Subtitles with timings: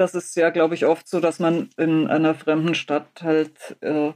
[0.00, 4.12] Das ist ja, glaube ich, oft so, dass man in einer fremden Stadt halt äh,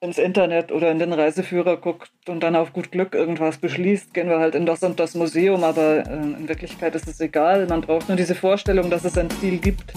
[0.00, 4.28] ins Internet oder in den Reiseführer guckt und dann auf gut Glück irgendwas beschließt, gehen
[4.28, 7.68] wir halt in das und das Museum, aber äh, in Wirklichkeit ist es egal.
[7.68, 9.92] Man braucht nur diese Vorstellung, dass es ein Ziel gibt.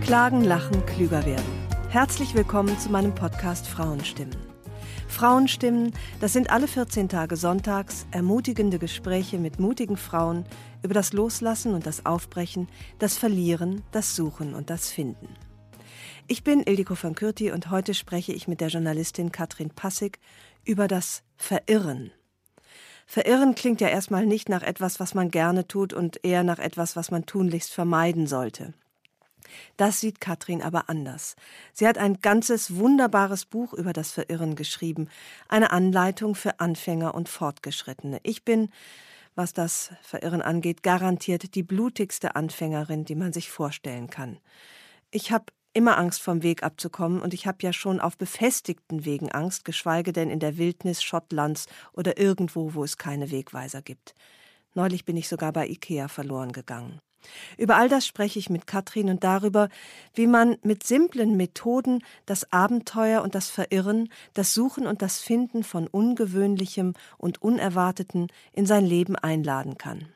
[0.00, 1.68] Klagen, lachen, klüger werden.
[1.90, 4.51] Herzlich willkommen zu meinem Podcast Frauenstimmen.
[5.12, 10.44] Frauenstimmen, das sind alle 14 Tage sonntags ermutigende Gespräche mit mutigen Frauen
[10.82, 15.28] über das Loslassen und das Aufbrechen, das Verlieren, das Suchen und das Finden.
[16.28, 20.18] Ich bin Ildiko von Kürti und heute spreche ich mit der Journalistin Katrin Passig
[20.64, 22.10] über das Verirren.
[23.06, 26.96] Verirren klingt ja erstmal nicht nach etwas, was man gerne tut und eher nach etwas,
[26.96, 28.72] was man tunlichst vermeiden sollte.
[29.76, 31.36] Das sieht Katrin aber anders.
[31.72, 35.08] Sie hat ein ganzes wunderbares Buch über das Verirren geschrieben,
[35.48, 38.20] eine Anleitung für Anfänger und Fortgeschrittene.
[38.22, 38.70] Ich bin,
[39.34, 44.38] was das Verirren angeht, garantiert die blutigste Anfängerin, die man sich vorstellen kann.
[45.10, 49.32] Ich habe immer Angst vom Weg abzukommen und ich habe ja schon auf befestigten Wegen
[49.32, 54.14] Angst, geschweige denn in der Wildnis Schottlands oder irgendwo, wo es keine Wegweiser gibt.
[54.74, 57.00] Neulich bin ich sogar bei Ikea verloren gegangen.
[57.58, 59.68] Über all das spreche ich mit Katrin und darüber,
[60.14, 65.64] wie man mit simplen Methoden das Abenteuer und das Verirren, das Suchen und das Finden
[65.64, 70.08] von Ungewöhnlichem und Unerwarteten in sein Leben einladen kann.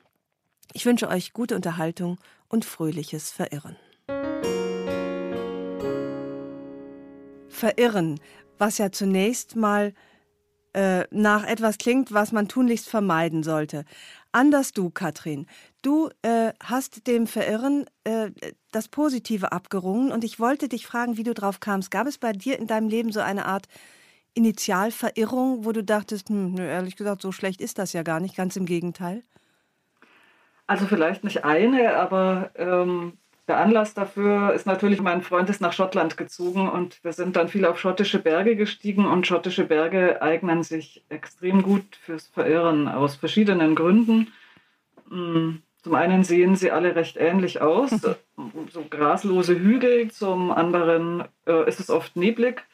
[0.73, 2.19] Ich wünsche euch gute Unterhaltung
[2.49, 3.77] und fröhliches Verirren.
[7.49, 8.21] Verirren,
[8.59, 9.95] was ja zunächst mal
[10.75, 13.85] äh, nach etwas klingt, was man tunlichst vermeiden sollte.
[14.31, 15.47] Anders du, Katrin.
[15.87, 18.33] Du äh, hast dem Verirren äh,
[18.73, 21.93] das Positive abgerungen und ich wollte dich fragen, wie du drauf kamst.
[21.93, 23.69] Gab es bei dir in deinem Leben so eine Art
[24.35, 28.57] Initialverirrung, wo du dachtest, hm, ehrlich gesagt, so schlecht ist das ja gar nicht, ganz
[28.57, 29.23] im Gegenteil?
[30.67, 33.13] Also vielleicht nicht eine, aber ähm,
[33.47, 37.47] der Anlass dafür ist natürlich, mein Freund ist nach Schottland gezogen und wir sind dann
[37.47, 43.15] viel auf schottische Berge gestiegen und schottische Berge eignen sich extrem gut fürs Verirren aus
[43.15, 44.33] verschiedenen Gründen.
[45.09, 47.91] Mm, zum einen sehen sie alle recht ähnlich aus,
[48.73, 52.65] so graslose Hügel, zum anderen äh, ist es oft neblig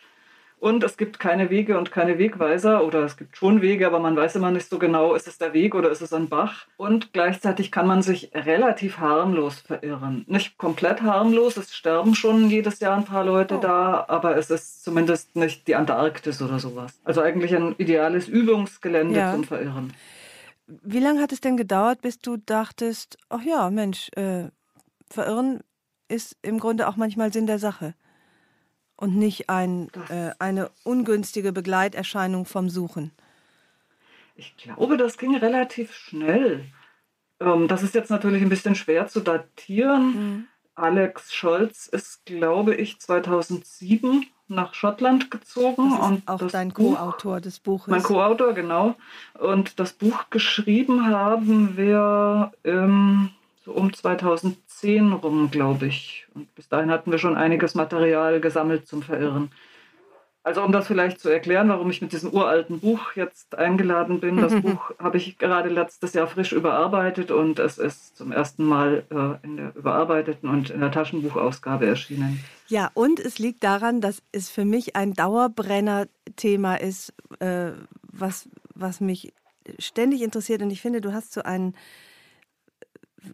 [0.60, 4.16] und es gibt keine Wege und keine Wegweiser oder es gibt schon Wege, aber man
[4.16, 6.66] weiß immer nicht so genau, ist es der Weg oder ist es ein Bach.
[6.78, 10.24] Und gleichzeitig kann man sich relativ harmlos verirren.
[10.26, 13.60] Nicht komplett harmlos, es sterben schon jedes Jahr ein paar Leute oh.
[13.60, 16.98] da, aber es ist zumindest nicht die Antarktis oder sowas.
[17.04, 19.32] Also eigentlich ein ideales Übungsgelände ja.
[19.34, 19.92] zum Verirren.
[20.82, 24.48] Wie lange hat es denn gedauert, bis du dachtest, ach ja, Mensch, äh,
[25.10, 25.60] verirren
[26.08, 27.94] ist im Grunde auch manchmal Sinn der Sache?
[29.02, 33.10] und nicht ein, äh, eine ungünstige Begleiterscheinung vom Suchen?
[34.36, 36.66] Ich glaube, das ging relativ schnell.
[37.40, 40.04] Ähm, das ist jetzt natürlich ein bisschen schwer zu datieren.
[40.04, 40.46] Mhm.
[40.76, 45.90] Alex Scholz ist, glaube ich, 2007 nach Schottland gezogen.
[45.90, 47.88] Das ist und auch dein Co-Autor des Buches.
[47.88, 48.94] Mein Co-Autor, genau.
[49.38, 53.30] Und das Buch geschrieben haben wir im
[53.64, 56.26] so um 2010 rum, glaube ich.
[56.34, 59.50] Und bis dahin hatten wir schon einiges Material gesammelt zum Verirren.
[60.44, 64.38] Also um das vielleicht zu erklären, warum ich mit diesem uralten Buch jetzt eingeladen bin.
[64.38, 69.04] Das Buch habe ich gerade letztes Jahr frisch überarbeitet und es ist zum ersten Mal
[69.10, 72.42] äh, in der überarbeiteten und in der Taschenbuchausgabe erschienen.
[72.66, 77.70] Ja, und es liegt daran, dass es für mich ein Dauerbrenner-Thema ist, äh,
[78.10, 79.32] was, was mich
[79.78, 80.60] ständig interessiert.
[80.60, 81.76] Und ich finde, du hast so einen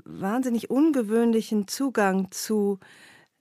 [0.05, 2.79] wahnsinnig ungewöhnlichen Zugang zu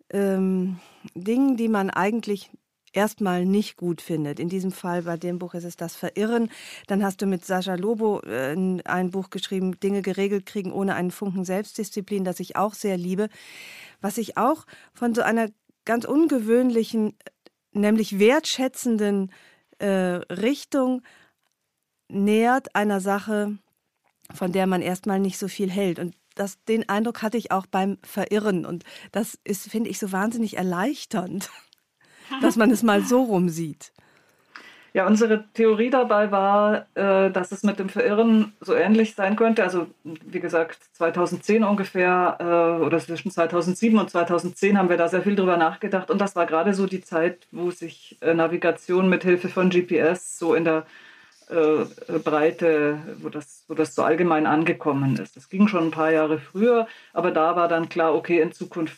[0.09, 0.79] ähm,
[1.15, 2.49] Dingen, die man eigentlich
[2.97, 4.39] erstmal nicht gut findet.
[4.39, 6.49] In diesem Fall bei dem Buch ist es das Verirren.
[6.87, 8.55] Dann hast du mit Sascha Lobo äh,
[8.85, 13.29] ein Buch geschrieben, Dinge geregelt kriegen ohne einen Funken Selbstdisziplin, das ich auch sehr liebe.
[14.01, 15.49] Was ich auch von so einer
[15.85, 17.15] ganz ungewöhnlichen,
[17.71, 19.31] nämlich wertschätzenden
[19.77, 21.03] äh, Richtung
[22.09, 23.59] nähert einer Sache,
[24.33, 25.99] von der man erstmal nicht so viel hält.
[25.99, 28.65] Und das, den Eindruck hatte ich auch beim Verirren.
[28.65, 31.49] Und das ist, finde ich, so wahnsinnig erleichternd,
[32.41, 33.91] dass man es mal so rum sieht.
[34.97, 39.63] Ja, unsere Theorie dabei war, äh, dass es mit dem Verirren so ähnlich sein könnte.
[39.63, 45.21] Also wie gesagt, 2010 ungefähr äh, oder zwischen 2007 und 2010 haben wir da sehr
[45.21, 46.09] viel drüber nachgedacht.
[46.09, 50.39] Und das war gerade so die Zeit, wo sich äh, Navigation mit Hilfe von GPS
[50.39, 50.85] so in der
[52.25, 55.37] Breite, wo das, wo das so allgemein angekommen ist.
[55.37, 58.97] Das ging schon ein paar Jahre früher, aber da war dann klar, okay, in Zukunft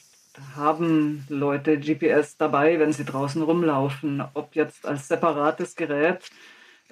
[0.55, 6.29] haben Leute GPS dabei, wenn sie draußen rumlaufen, ob jetzt als separates Gerät,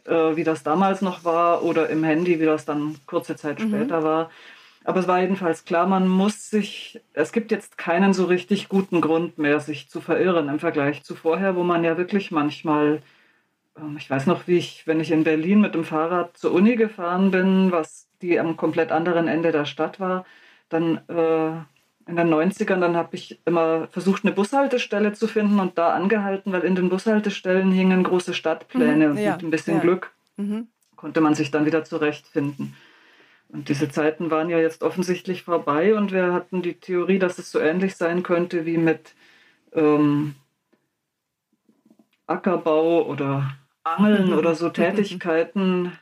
[0.06, 3.70] äh, wie das damals noch war, oder im Handy, wie das dann kurze Zeit mhm.
[3.70, 4.30] später war.
[4.88, 9.02] Aber es war jedenfalls klar, man muss sich, es gibt jetzt keinen so richtig guten
[9.02, 13.02] Grund mehr, sich zu verirren im Vergleich zu vorher, wo man ja wirklich manchmal,
[13.78, 16.78] ähm, ich weiß noch, wie ich, wenn ich in Berlin mit dem Fahrrad zur Uni
[16.78, 20.26] gefahren bin, was die am komplett anderen Ende der Stadt war,
[20.70, 21.52] dann äh,
[22.08, 26.52] in den 90ern, dann habe ich immer versucht, eine Bushaltestelle zu finden und da angehalten,
[26.54, 29.82] weil in den Bushaltestellen hingen große Stadtpläne mhm, ja, und mit ein bisschen ja.
[29.82, 30.68] Glück mhm.
[30.96, 32.76] konnte man sich dann wieder zurechtfinden.
[33.50, 37.52] Und diese Zeiten waren ja jetzt offensichtlich vorbei und wir hatten die Theorie, dass es
[37.52, 39.14] so ähnlich sein könnte wie mit
[39.74, 40.36] ähm,
[42.26, 45.94] Ackerbau oder Angeln oder so Tätigkeiten,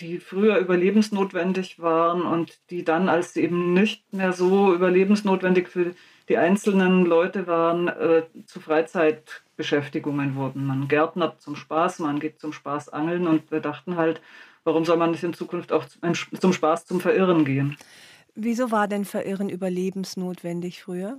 [0.00, 5.94] die früher überlebensnotwendig waren und die dann, als sie eben nicht mehr so überlebensnotwendig für
[6.28, 10.66] die einzelnen Leute waren, äh, zu Freizeitbeschäftigungen wurden.
[10.66, 14.20] Man gärtnert zum Spaß, man geht zum Spaß angeln und wir dachten halt,
[14.64, 17.76] warum soll man nicht in Zukunft auch zum Spaß zum Verirren gehen?
[18.34, 21.18] Wieso war denn Verirren überlebensnotwendig früher?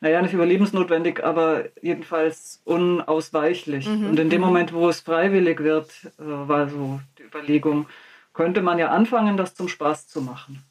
[0.00, 3.88] Naja, nicht überlebensnotwendig, aber jedenfalls unausweichlich.
[3.88, 4.10] Mhm.
[4.10, 4.46] Und in dem mhm.
[4.46, 7.86] Moment, wo es freiwillig wird, äh, war so Überlegung,
[8.32, 10.62] könnte man ja anfangen, das zum Spaß zu machen.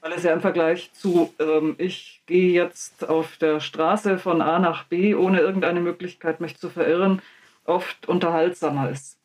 [0.00, 4.58] Weil es ja im Vergleich zu, ähm, ich gehe jetzt auf der Straße von A
[4.58, 7.20] nach B, ohne irgendeine Möglichkeit, mich zu verirren,
[7.64, 9.18] oft unterhaltsamer ist.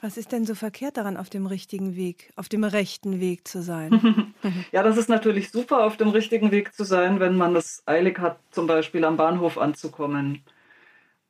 [0.00, 3.62] Was ist denn so verkehrt daran, auf dem richtigen Weg, auf dem rechten Weg zu
[3.62, 4.34] sein?
[4.72, 8.18] ja, das ist natürlich super, auf dem richtigen Weg zu sein, wenn man es eilig
[8.18, 10.42] hat, zum Beispiel am Bahnhof anzukommen.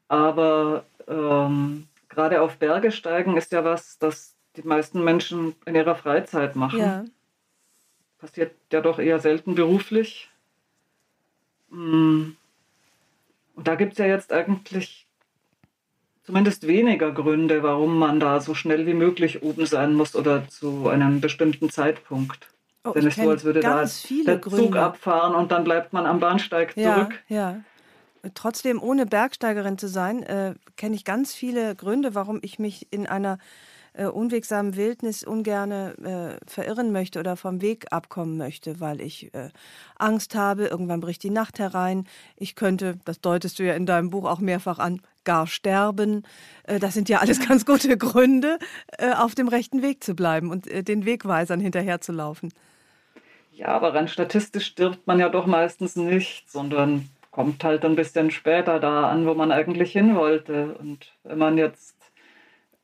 [0.09, 5.95] Aber ähm, gerade auf Berge steigen ist ja was, das die meisten Menschen in ihrer
[5.95, 6.79] Freizeit machen.
[6.79, 7.05] Ja.
[8.19, 10.31] Passiert ja doch eher selten beruflich.
[11.71, 12.33] Mm.
[13.55, 15.07] Und da gibt es ja jetzt eigentlich
[16.23, 20.89] zumindest weniger Gründe, warum man da so schnell wie möglich oben sein muss oder zu
[20.89, 22.49] einem bestimmten Zeitpunkt.
[22.85, 23.85] Oh, Denn es so, als würde da
[24.27, 24.65] der Gründe.
[24.65, 27.23] Zug abfahren und dann bleibt man am Bahnsteig zurück.
[27.29, 27.61] Ja, ja.
[28.35, 33.07] Trotzdem, ohne Bergsteigerin zu sein, äh, kenne ich ganz viele Gründe, warum ich mich in
[33.07, 33.39] einer
[33.95, 39.51] äh, unwegsamen Wildnis ungerne äh, verirren möchte oder vom Weg abkommen möchte, weil ich äh,
[39.99, 42.07] Angst habe, irgendwann bricht die Nacht herein.
[42.37, 46.23] Ich könnte, das deutest du ja in deinem Buch auch mehrfach an, gar sterben.
[46.65, 48.59] Äh, das sind ja alles ganz gute Gründe,
[48.99, 52.53] äh, auf dem rechten Weg zu bleiben und äh, den Wegweisern hinterherzulaufen.
[53.53, 58.31] Ja, aber rein statistisch stirbt man ja doch meistens nicht, sondern kommt halt ein bisschen
[58.31, 60.75] später da an, wo man eigentlich hin wollte.
[60.75, 61.97] Und wenn man jetzt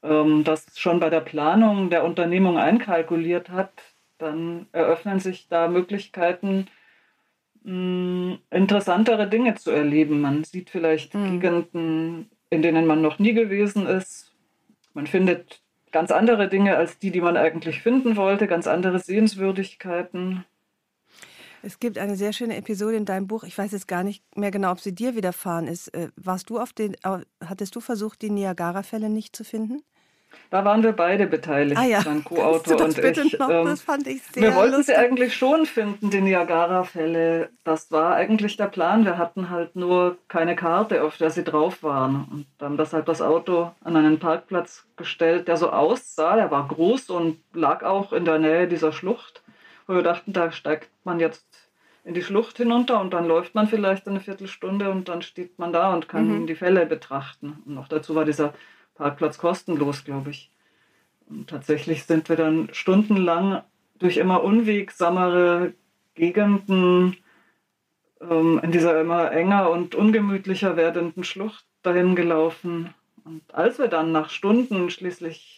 [0.02, 3.70] ähm, das schon bei der Planung der Unternehmung einkalkuliert hat,
[4.16, 6.66] dann eröffnen sich da Möglichkeiten,
[7.62, 10.20] mh, interessantere Dinge zu erleben.
[10.20, 11.40] Man sieht vielleicht mhm.
[11.40, 14.32] Gegenden, in denen man noch nie gewesen ist.
[14.94, 15.60] Man findet
[15.92, 20.44] ganz andere Dinge als die, die man eigentlich finden wollte, ganz andere Sehenswürdigkeiten.
[21.62, 23.44] Es gibt eine sehr schöne Episode in deinem Buch.
[23.44, 25.88] Ich weiß jetzt gar nicht mehr genau, ob sie dir widerfahren ist.
[25.94, 26.96] Äh, warst du auf den,
[27.44, 29.82] hattest du versucht, die Niagara-Fälle nicht zu finden?
[30.50, 32.02] Da waren wir beide beteiligt, ah ja.
[32.04, 33.38] mein Co-Autor und ich.
[33.38, 33.50] Noch?
[33.50, 34.94] Ähm, das fand ich sehr Wir wollten lustig.
[34.94, 37.50] sie eigentlich schon finden, die Niagara-Fälle.
[37.64, 39.04] Das war eigentlich der Plan.
[39.04, 42.26] Wir hatten halt nur keine Karte, auf der sie drauf waren.
[42.30, 46.36] Und haben deshalb das Auto an einen Parkplatz gestellt, der so aussah.
[46.36, 49.42] Der war groß und lag auch in der Nähe dieser Schlucht.
[49.88, 51.46] Wo wir dachten, da steigt man jetzt
[52.04, 55.72] in die Schlucht hinunter und dann läuft man vielleicht eine Viertelstunde und dann steht man
[55.72, 56.46] da und kann mhm.
[56.46, 57.62] die Fälle betrachten.
[57.66, 58.54] Und noch dazu war dieser
[58.94, 60.50] Parkplatz kostenlos, glaube ich.
[61.28, 63.62] Und tatsächlich sind wir dann stundenlang
[63.98, 65.72] durch immer unwegsamere
[66.14, 67.16] Gegenden
[68.20, 72.94] ähm, in dieser immer enger und ungemütlicher werdenden Schlucht dahin gelaufen.
[73.24, 75.57] Und als wir dann nach Stunden schließlich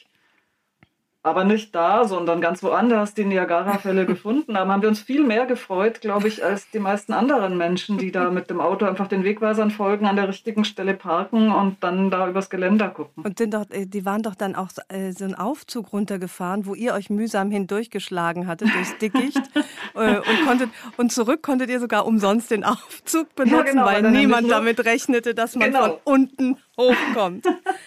[1.23, 5.45] aber nicht da, sondern ganz woanders die Niagara-Fälle gefunden haben, haben wir uns viel mehr
[5.45, 9.23] gefreut, glaube ich, als die meisten anderen Menschen, die da mit dem Auto einfach den
[9.23, 13.23] Wegweisern folgen, an der richtigen Stelle parken und dann da übers Geländer gucken.
[13.25, 16.65] Und sind doch, äh, die waren doch dann auch so, äh, so einen Aufzug runtergefahren,
[16.65, 19.43] wo ihr euch mühsam hindurchgeschlagen hattet durchs Dickicht
[19.95, 24.11] äh, und konntet und zurück konntet ihr sogar umsonst den Aufzug benutzen, ja, genau, weil
[24.11, 25.83] niemand damit rechnete, dass man genau.
[25.83, 27.47] von unten hochkommt.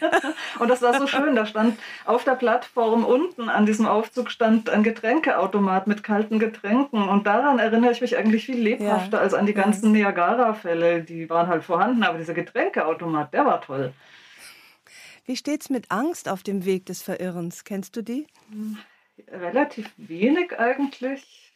[0.60, 1.36] und das war so schön.
[1.36, 7.10] Da stand auf der Plattform unten an diesem Aufzug stand ein Getränkeautomat mit kalten Getränken.
[7.10, 9.24] Und daran erinnere ich mich eigentlich viel lebhafter ja.
[9.24, 9.92] als an die ganzen.
[9.92, 11.04] Niagara-Fälle.
[11.04, 13.94] Die waren halt vorhanden, aber dieser Getränkeautomat, der war toll.
[15.26, 17.64] Wie steht's mit Angst auf dem Weg des Verirrens?
[17.64, 18.28] Kennst du die?
[19.28, 21.53] Relativ wenig eigentlich.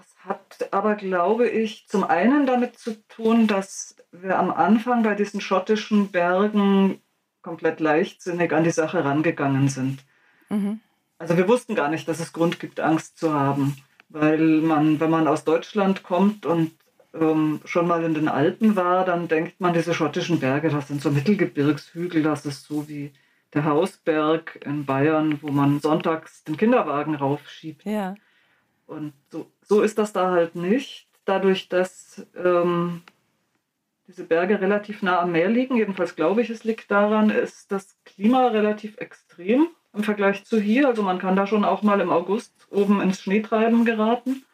[0.00, 5.14] Das hat aber, glaube ich, zum einen damit zu tun, dass wir am Anfang bei
[5.14, 7.02] diesen schottischen Bergen
[7.42, 10.02] komplett leichtsinnig an die Sache rangegangen sind.
[10.48, 10.80] Mhm.
[11.18, 13.76] Also wir wussten gar nicht, dass es Grund gibt, Angst zu haben,
[14.08, 16.72] weil man, wenn man aus Deutschland kommt und
[17.12, 21.02] ähm, schon mal in den Alpen war, dann denkt man, diese schottischen Berge, das sind
[21.02, 23.12] so Mittelgebirgshügel, das ist so wie
[23.52, 27.84] der Hausberg in Bayern, wo man sonntags den Kinderwagen raufschiebt.
[27.84, 28.14] Ja.
[28.90, 31.06] Und so, so ist das da halt nicht.
[31.24, 33.02] Dadurch, dass ähm,
[34.08, 37.96] diese Berge relativ nah am Meer liegen, jedenfalls glaube ich, es liegt daran, ist das
[38.04, 40.88] Klima relativ extrem im Vergleich zu hier.
[40.88, 44.44] Also man kann da schon auch mal im August oben ins Schneetreiben geraten.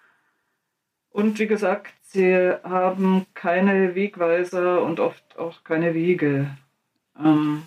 [1.09, 6.55] Und wie gesagt, sie haben keine Wegweiser und oft auch keine Wege.
[7.19, 7.63] Ähm,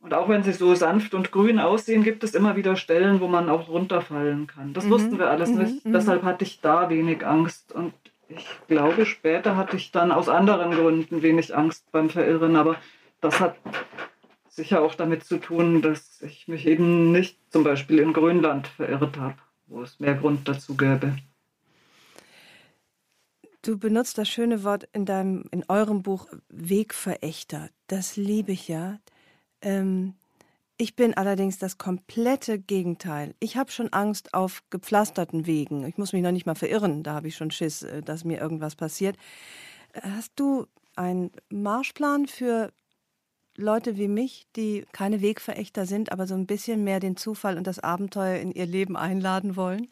[0.00, 3.26] und auch wenn sie so sanft und grün aussehen, gibt es immer wieder Stellen, wo
[3.26, 4.72] man auch runterfallen kann.
[4.72, 4.90] Das mhm.
[4.90, 5.58] wussten wir alles mhm.
[5.58, 5.84] nicht.
[5.84, 5.92] Mhm.
[5.92, 7.72] Deshalb hatte ich da wenig Angst.
[7.72, 7.92] Und
[8.28, 12.54] ich glaube, später hatte ich dann aus anderen Gründen wenig Angst beim Verirren.
[12.54, 12.76] Aber
[13.20, 13.56] das hat
[14.48, 19.16] sicher auch damit zu tun, dass ich mich eben nicht zum Beispiel in Grönland verirrt
[19.18, 19.36] habe,
[19.66, 21.16] wo es mehr Grund dazu gäbe.
[23.62, 27.68] Du benutzt das schöne Wort in deinem, in eurem Buch Wegverächter.
[27.88, 28.98] Das liebe ich ja.
[29.62, 30.14] Ähm,
[30.76, 33.34] ich bin allerdings das komplette Gegenteil.
[33.40, 35.84] Ich habe schon Angst auf gepflasterten Wegen.
[35.84, 38.40] Ich muss mich noch nicht mal verirren, da habe ich schon Schiss, äh, dass mir
[38.40, 39.16] irgendwas passiert.
[39.92, 42.72] Äh, hast du einen Marschplan für
[43.56, 47.66] Leute wie mich, die keine Wegverächter sind, aber so ein bisschen mehr den Zufall und
[47.66, 49.88] das Abenteuer in ihr Leben einladen wollen?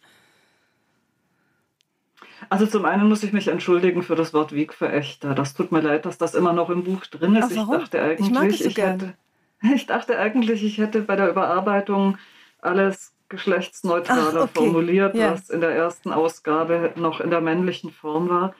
[2.49, 5.35] Also zum einen muss ich mich entschuldigen für das Wort Wegverächter.
[5.35, 7.50] Das tut mir leid, dass das immer noch im Buch drin ist.
[7.50, 7.75] Ach, warum?
[7.75, 9.14] Ich dachte eigentlich, ich, mag so ich hätte,
[9.75, 12.18] ich dachte eigentlich, ich hätte bei der Überarbeitung
[12.60, 14.50] alles geschlechtsneutraler Ach, okay.
[14.54, 15.32] formuliert, ja.
[15.32, 18.54] was in der ersten Ausgabe noch in der männlichen Form war.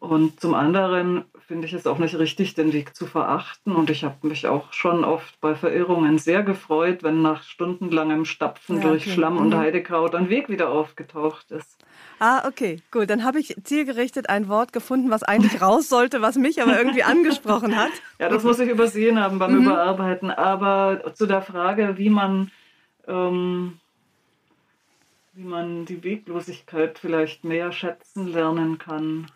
[0.00, 3.74] Und zum anderen finde ich es auch nicht richtig, den Weg zu verachten.
[3.74, 8.76] Und ich habe mich auch schon oft bei Verirrungen sehr gefreut, wenn nach stundenlangem Stapfen
[8.76, 9.40] ja, durch Schlamm mhm.
[9.40, 11.84] und Heidekraut ein Weg wieder aufgetaucht ist.
[12.20, 13.10] Ah, okay, gut.
[13.10, 17.02] Dann habe ich zielgerichtet ein Wort gefunden, was eigentlich raus sollte, was mich aber irgendwie
[17.02, 17.92] angesprochen hat.
[18.20, 19.64] Ja, das muss ich übersehen haben beim mhm.
[19.64, 20.30] Überarbeiten.
[20.30, 22.52] Aber zu der Frage, wie man,
[23.08, 23.80] ähm,
[25.32, 29.26] wie man die Weglosigkeit vielleicht mehr schätzen lernen kann.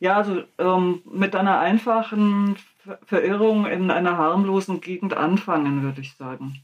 [0.00, 2.56] Ja, also ähm, mit einer einfachen
[3.04, 6.62] Verirrung in einer harmlosen Gegend anfangen, würde ich sagen.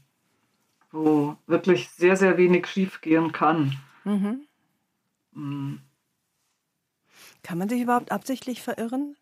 [0.91, 3.77] Wo wirklich sehr, sehr wenig schiefgehen kann.
[4.03, 4.41] Mhm.
[5.33, 5.81] Mhm.
[7.43, 9.15] Kann man sich überhaupt absichtlich verirren?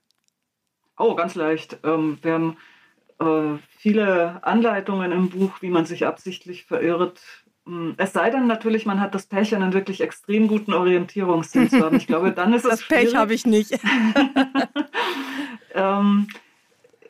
[0.97, 1.79] Oh, ganz leicht.
[1.83, 2.57] Ähm, wir haben
[3.19, 7.21] äh, viele Anleitungen im Buch, wie man sich absichtlich verirrt.
[7.65, 11.79] Hm, es sei denn natürlich, man hat das Pech, einen wirklich extrem guten Orientierungssinn zu
[11.79, 11.97] haben.
[11.97, 13.71] Ich glaube, dann ist das es Das Pech habe ich nicht.
[15.73, 16.27] ähm,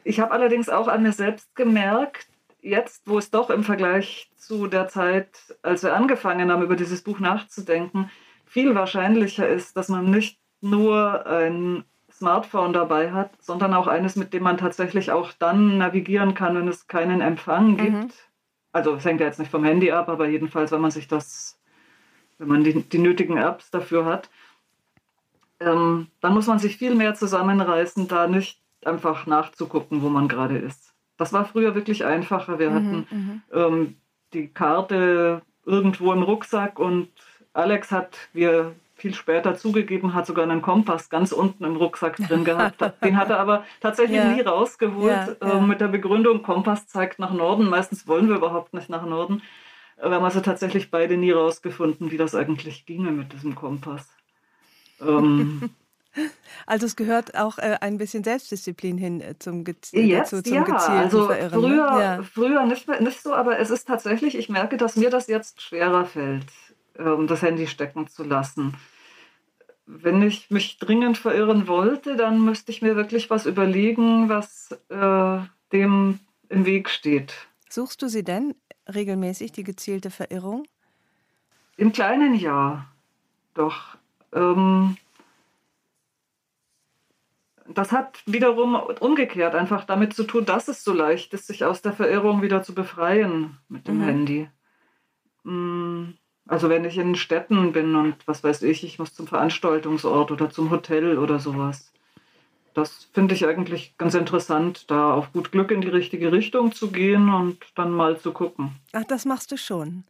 [0.04, 2.28] ich habe allerdings auch an mir selbst gemerkt,
[2.62, 5.30] jetzt, wo es doch im Vergleich zu der Zeit,
[5.62, 8.10] als wir angefangen haben, über dieses Buch nachzudenken,
[8.46, 14.34] viel wahrscheinlicher ist, dass man nicht nur ein Smartphone dabei hat, sondern auch eines, mit
[14.34, 17.78] dem man tatsächlich auch dann navigieren kann, wenn es keinen Empfang mhm.
[17.78, 17.94] gibt.
[17.94, 18.12] Mhm.
[18.76, 21.58] Also es hängt ja jetzt nicht vom Handy ab, aber jedenfalls, wenn man sich das,
[22.40, 24.30] wenn man die, die nötigen Apps dafür hat,
[25.62, 30.58] ähm, dann muss man sich viel mehr zusammenreißen, da nicht einfach nachzugucken, wo man gerade
[30.58, 30.94] ist.
[31.16, 32.60] Das war früher wirklich einfacher.
[32.60, 33.42] Wir mhm, hatten mhm.
[33.54, 33.96] ähm,
[34.34, 37.08] die Karte irgendwo im Rucksack und
[37.54, 42.16] Alex hat, wie er viel später zugegeben hat, sogar einen Kompass ganz unten im Rucksack
[42.16, 42.82] drin gehabt.
[43.04, 44.32] Den hat er aber tatsächlich ja.
[44.32, 45.58] nie rausgeholt ja, ja.
[45.58, 47.68] Äh, mit der Begründung, Kompass zeigt nach Norden.
[47.68, 49.42] Meistens wollen wir überhaupt nicht nach Norden.
[49.98, 54.10] Wir haben also tatsächlich beide nie rausgefunden, wie das eigentlich ginge mit diesem Kompass.
[55.02, 55.70] Ähm,
[56.66, 60.44] also es gehört auch äh, ein bisschen Selbstdisziplin hin äh, zum, Gez äh, Jetzt, dazu,
[60.44, 61.62] zum ja, gezielten also Verirren.
[61.62, 61.68] Ne?
[61.68, 62.24] Früher, ja.
[62.24, 66.06] früher nicht, nicht so, aber es ist tatsächlich, ich merke, dass mir das jetzt schwerer
[66.06, 66.46] fällt
[67.04, 68.76] um das Handy stecken zu lassen.
[69.86, 75.40] Wenn ich mich dringend verirren wollte, dann müsste ich mir wirklich was überlegen, was äh,
[75.72, 77.34] dem im Weg steht.
[77.70, 78.56] Suchst du sie denn
[78.94, 80.66] regelmäßig, die gezielte Verirrung?
[81.78, 82.88] Im kleinen ja,
[83.54, 83.98] doch.
[84.34, 84.98] Ähm,
[87.68, 91.82] das hat wiederum umgekehrt einfach damit zu tun, dass es so leicht ist, sich aus
[91.82, 94.04] der Verirrung wieder zu befreien mit dem mhm.
[94.04, 94.50] Handy.
[95.44, 96.12] Mm,
[96.48, 100.50] also wenn ich in Städten bin und was weiß ich, ich muss zum Veranstaltungsort oder
[100.50, 101.92] zum Hotel oder sowas.
[102.74, 106.92] Das finde ich eigentlich ganz interessant, da auf gut Glück in die richtige Richtung zu
[106.92, 108.76] gehen und dann mal zu gucken.
[108.92, 110.04] Ach, das machst du schon.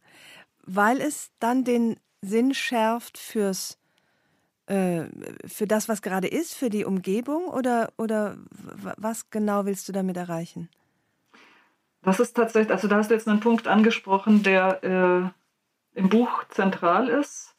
[0.64, 3.78] Weil es dann den Sinn schärft fürs
[4.66, 5.04] äh,
[5.46, 10.16] für das, was gerade ist, für die Umgebung oder, oder was genau willst du damit
[10.16, 10.68] erreichen?
[12.02, 15.30] Das ist tatsächlich, also da hast du jetzt einen Punkt angesprochen, der äh,
[15.96, 17.56] im Buch zentral ist,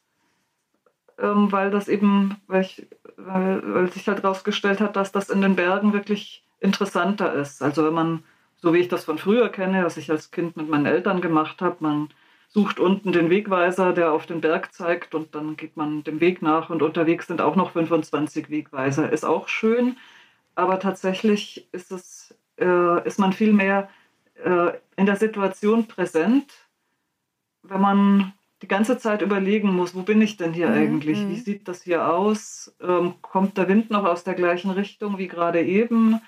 [1.18, 5.42] ähm, weil das eben, weil, ich, weil, weil sich halt herausgestellt hat, dass das in
[5.42, 7.62] den Bergen wirklich interessanter ist.
[7.62, 8.24] Also wenn man,
[8.56, 11.60] so wie ich das von früher kenne, was ich als Kind mit meinen Eltern gemacht
[11.60, 12.08] habe, man
[12.48, 16.40] sucht unten den Wegweiser, der auf den Berg zeigt und dann geht man dem Weg
[16.40, 19.10] nach und unterwegs sind auch noch 25 Wegweiser.
[19.10, 19.96] Ist auch schön,
[20.54, 23.88] aber tatsächlich ist, es, äh, ist man viel mehr
[24.44, 26.67] äh, in der Situation präsent,
[27.68, 28.32] wenn man
[28.62, 30.74] die ganze Zeit überlegen muss, wo bin ich denn hier mhm.
[30.74, 31.18] eigentlich?
[31.18, 31.36] Wie mhm.
[31.36, 32.74] sieht das hier aus?
[32.80, 36.20] Ähm, kommt der Wind noch aus der gleichen Richtung wie gerade eben?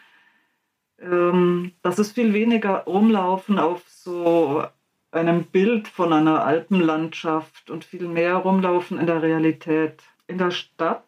[1.01, 4.65] Ähm, das ist viel weniger rumlaufen auf so
[5.11, 10.05] einem Bild von einer Alpenlandschaft und viel mehr rumlaufen in der Realität.
[10.29, 11.05] In der Stadt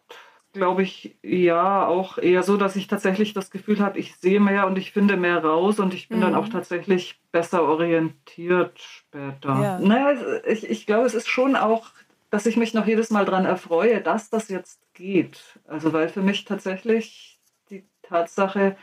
[0.53, 4.67] glaube ich ja auch eher so, dass ich tatsächlich das Gefühl habe, ich sehe mehr
[4.67, 6.21] und ich finde mehr raus und ich bin mhm.
[6.21, 9.59] dann auch tatsächlich besser orientiert später.
[9.61, 9.79] Ja.
[9.79, 11.89] Naja, ich, ich glaube, es ist schon auch,
[12.29, 15.41] dass ich mich noch jedes Mal daran erfreue, dass das jetzt geht.
[15.67, 18.75] Also weil für mich tatsächlich die Tatsache,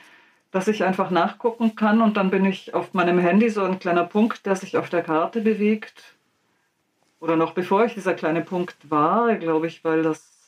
[0.50, 4.04] dass ich einfach nachgucken kann und dann bin ich auf meinem Handy so ein kleiner
[4.04, 6.16] Punkt, der sich auf der Karte bewegt.
[7.20, 10.39] Oder noch bevor ich dieser kleine Punkt war, glaube ich, weil das,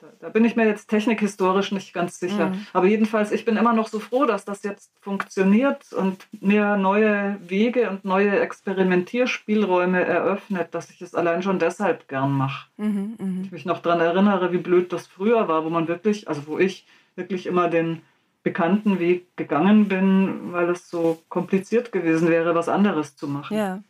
[0.00, 2.50] da, da, bin ich mir jetzt technikhistorisch nicht ganz sicher.
[2.50, 2.66] Mhm.
[2.72, 7.38] Aber jedenfalls, ich bin immer noch so froh, dass das jetzt funktioniert und mir neue
[7.42, 12.68] Wege und neue Experimentierspielräume eröffnet, dass ich es allein schon deshalb gern mache.
[12.76, 13.42] Mhm, mh.
[13.44, 16.58] Ich mich noch daran erinnere, wie blöd das früher war, wo man wirklich, also wo
[16.58, 18.02] ich wirklich immer den
[18.42, 23.56] bekannten Weg gegangen bin, weil es so kompliziert gewesen wäre, was anderes zu machen.
[23.56, 23.82] Ja.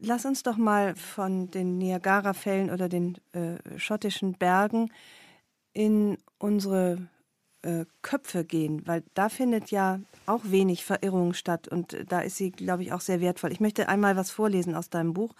[0.00, 4.90] Lass uns doch mal von den Niagara-Fällen oder den äh, schottischen Bergen
[5.72, 7.08] in unsere
[7.62, 12.50] äh, Köpfe gehen, weil da findet ja auch wenig Verirrung statt und da ist sie,
[12.50, 13.52] glaube ich, auch sehr wertvoll.
[13.52, 15.34] Ich möchte einmal was vorlesen aus deinem Buch,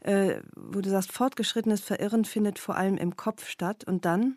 [0.00, 4.36] äh, wo du sagst, fortgeschrittenes Verirren findet vor allem im Kopf statt und dann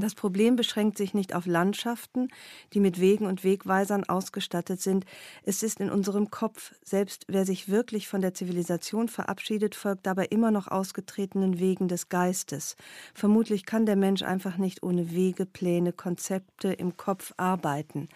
[0.00, 2.28] das Problem beschränkt sich nicht auf Landschaften,
[2.72, 5.04] die mit Wegen und Wegweisern ausgestattet sind.
[5.42, 6.74] Es ist in unserem Kopf.
[6.84, 12.08] Selbst wer sich wirklich von der Zivilisation verabschiedet, folgt dabei immer noch ausgetretenen Wegen des
[12.08, 12.76] Geistes.
[13.14, 18.08] Vermutlich kann der Mensch einfach nicht ohne Wege, Pläne, Konzepte im Kopf arbeiten.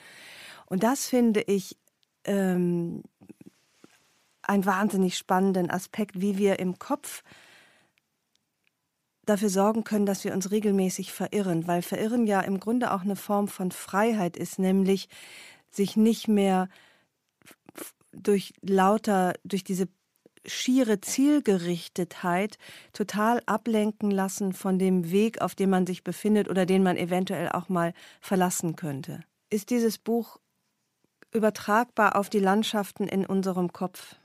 [0.67, 1.77] Und das finde ich
[2.25, 3.03] ähm,
[4.43, 7.23] einen wahnsinnig spannenden Aspekt, wie wir im Kopf
[9.25, 13.17] dafür sorgen können, dass wir uns regelmäßig verirren, weil Verirren ja im Grunde auch eine
[13.17, 15.09] Form von Freiheit ist, nämlich
[15.71, 16.69] sich nicht mehr
[18.13, 19.89] durch lauter, durch diese
[20.45, 22.59] schiere Zielgerichtetheit
[22.93, 27.49] total ablenken lassen von dem Weg, auf dem man sich befindet oder den man eventuell
[27.51, 29.23] auch mal verlassen könnte.
[29.51, 30.39] Ist dieses Buch
[31.33, 34.17] übertragbar auf die Landschaften in unserem Kopf?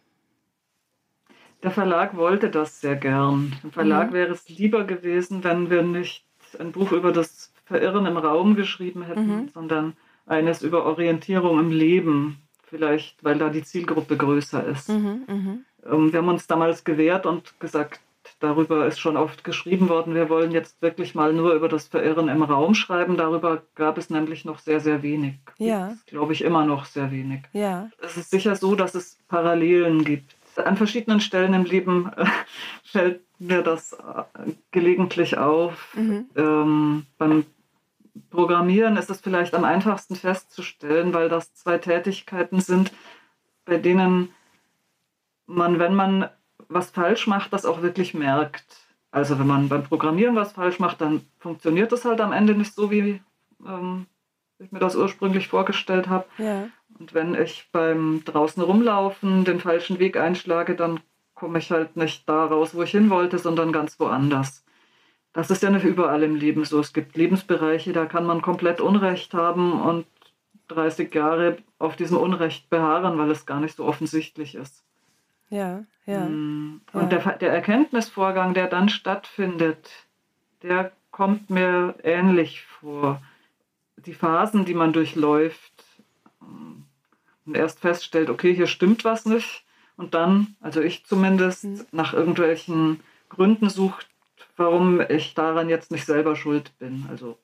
[1.63, 3.53] Der Verlag wollte das sehr gern.
[3.63, 4.13] Im Verlag mhm.
[4.13, 6.23] wäre es lieber gewesen, wenn wir nicht
[6.59, 9.49] ein Buch über das Verirren im Raum geschrieben hätten, mhm.
[9.49, 9.93] sondern
[10.25, 12.41] eines über Orientierung im Leben.
[12.63, 14.89] Vielleicht, weil da die Zielgruppe größer ist.
[14.89, 15.65] Mhm, mhm.
[15.85, 18.01] ähm, wir haben uns damals gewehrt und gesagt,
[18.39, 22.27] darüber ist schon oft geschrieben worden, wir wollen jetzt wirklich mal nur über das Verirren
[22.27, 23.15] im Raum schreiben.
[23.15, 25.35] Darüber gab es nämlich noch sehr, sehr wenig.
[25.57, 25.95] Ja.
[26.07, 27.43] Glaube ich immer noch sehr wenig.
[27.53, 27.89] Ja.
[28.01, 32.25] Es ist sicher so, dass es Parallelen gibt an verschiedenen Stellen im Leben äh,
[32.83, 34.23] fällt mir das äh,
[34.71, 35.95] gelegentlich auf.
[35.95, 36.29] Mhm.
[36.35, 37.45] Ähm, beim
[38.29, 42.91] Programmieren ist es vielleicht am einfachsten festzustellen, weil das zwei Tätigkeiten sind,
[43.65, 44.29] bei denen
[45.45, 46.29] man, wenn man
[46.67, 48.65] was falsch macht, das auch wirklich merkt.
[49.11, 52.73] Also wenn man beim Programmieren was falsch macht, dann funktioniert das halt am Ende nicht
[52.73, 53.21] so, wie
[53.65, 54.05] ähm,
[54.59, 56.25] ich mir das ursprünglich vorgestellt habe.
[56.37, 56.67] Ja.
[56.99, 60.99] Und wenn ich beim draußen rumlaufen den falschen Weg einschlage, dann
[61.35, 64.65] komme ich halt nicht da raus, wo ich hin wollte, sondern ganz woanders.
[65.33, 66.79] Das ist ja nicht überall im Leben so.
[66.79, 70.07] Es gibt Lebensbereiche, da kann man komplett Unrecht haben und
[70.69, 74.83] 30 Jahre auf diesem Unrecht beharren, weil es gar nicht so offensichtlich ist.
[75.49, 76.25] Ja, ja.
[76.25, 76.81] Mm.
[76.91, 77.19] Und ja.
[77.19, 79.89] Der, der Erkenntnisvorgang, der dann stattfindet,
[80.63, 83.21] der kommt mir ähnlich vor.
[84.05, 85.83] die Phasen, die man durchläuft
[87.47, 89.63] und erst feststellt, okay, hier stimmt was nicht
[89.95, 91.85] und dann, also ich zumindest, mhm.
[91.91, 94.07] nach irgendwelchen Gründen sucht,
[94.55, 97.05] warum ich daran jetzt nicht selber schuld bin.
[97.09, 97.37] Also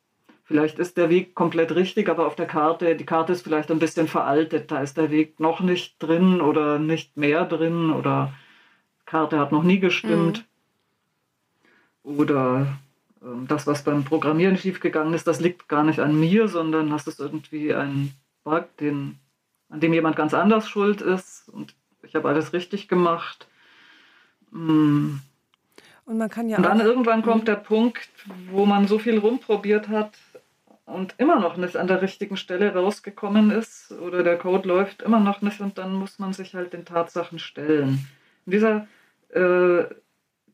[0.44, 3.80] vielleicht ist der Weg komplett richtig, aber auf der Karte, die Karte ist vielleicht ein
[3.80, 4.72] bisschen veraltet.
[4.72, 8.34] Da ist der Weg noch nicht drin oder nicht mehr drin oder
[9.02, 10.46] die Karte hat noch nie gestimmt.
[12.04, 12.20] Mhm.
[12.20, 12.68] Oder
[13.22, 17.08] äh, das, was beim Programmieren schiefgegangen ist, das liegt gar nicht an mir, sondern das
[17.08, 18.13] ist irgendwie ein
[18.44, 19.20] Bug, den,
[19.73, 23.47] an dem jemand ganz anders schuld ist und ich habe alles richtig gemacht.
[24.51, 25.19] Mhm.
[26.05, 26.57] Und man kann ja.
[26.57, 28.09] Und dann irgendwann kommt der Punkt,
[28.51, 30.15] wo man so viel rumprobiert hat
[30.86, 35.19] und immer noch nicht an der richtigen Stelle rausgekommen ist oder der Code läuft immer
[35.19, 38.05] noch nicht und dann muss man sich halt den Tatsachen stellen.
[38.45, 38.88] Und dieser
[39.29, 39.86] äh,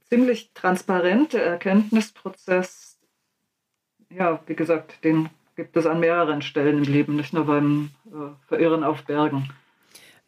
[0.08, 2.98] ziemlich transparente Erkenntnisprozess,
[4.10, 5.30] ja, wie gesagt, den
[5.60, 9.50] gibt es an mehreren Stellen im Leben, nicht nur beim äh, Verirren auf Bergen.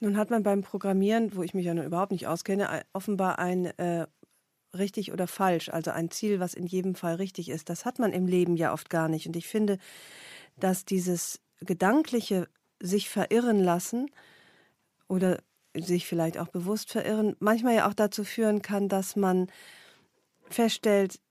[0.02, 3.68] Nun hat man beim Programmieren, wo ich mich ja noch überhaupt nicht auskenne, offenbar ein
[3.78, 4.08] äh,
[4.76, 7.70] richtig oder falsch, also ein Ziel, was in jedem Fall richtig ist.
[7.70, 9.26] Das hat man im Leben ja oft gar nicht.
[9.26, 9.78] Und ich finde,
[10.60, 12.50] dass dieses gedankliche
[12.82, 14.12] sich verirren lassen
[15.08, 15.38] oder
[15.74, 19.48] sich vielleicht auch bewusst verirren, manchmal ja auch dazu führen kann, dass man
[20.50, 21.22] feststellt,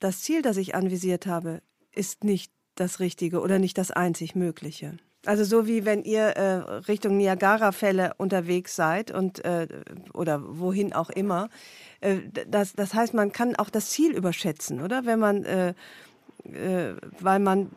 [0.00, 4.96] das Ziel, das ich anvisiert habe, ist nicht das Richtige oder nicht das einzig Mögliche.
[5.26, 6.54] Also so wie wenn ihr äh,
[6.86, 9.66] Richtung Niagara-Fälle unterwegs seid und äh,
[10.12, 11.48] oder wohin auch immer.
[12.00, 15.06] Äh, das, das heißt, man kann auch das Ziel überschätzen, oder?
[15.06, 15.74] Wenn man, äh,
[16.44, 17.70] äh, weil man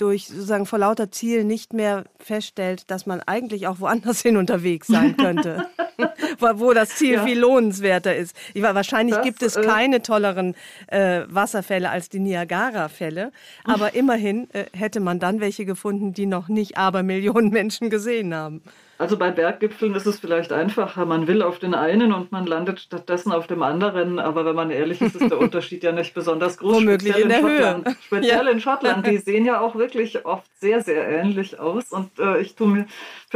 [0.00, 4.86] durch sozusagen vor lauter Ziel nicht mehr feststellt, dass man eigentlich auch woanders hin unterwegs
[4.86, 5.66] sein könnte,
[6.38, 7.24] wo das Ziel ja.
[7.24, 8.34] viel lohnenswerter ist.
[8.54, 10.54] Ich, wahrscheinlich das, gibt es äh, keine tolleren
[10.86, 13.32] äh, Wasserfälle als die Niagara-Fälle,
[13.64, 18.34] aber immerhin äh, hätte man dann welche gefunden, die noch nicht aber Millionen Menschen gesehen
[18.34, 18.62] haben.
[18.98, 21.06] Also bei Berggipfeln ist es vielleicht einfacher.
[21.06, 24.18] Man will auf den einen und man landet stattdessen auf dem anderen.
[24.18, 26.78] Aber wenn man ehrlich ist, ist der Unterschied ja nicht besonders groß.
[26.78, 27.86] Womöglich in, in der Schottland.
[27.86, 27.96] Höhe.
[28.02, 28.50] Speziell ja.
[28.50, 29.06] in Schottland.
[29.06, 31.92] Die sehen ja auch wirklich oft sehr, sehr ähnlich aus.
[31.92, 32.88] Und äh, ich finde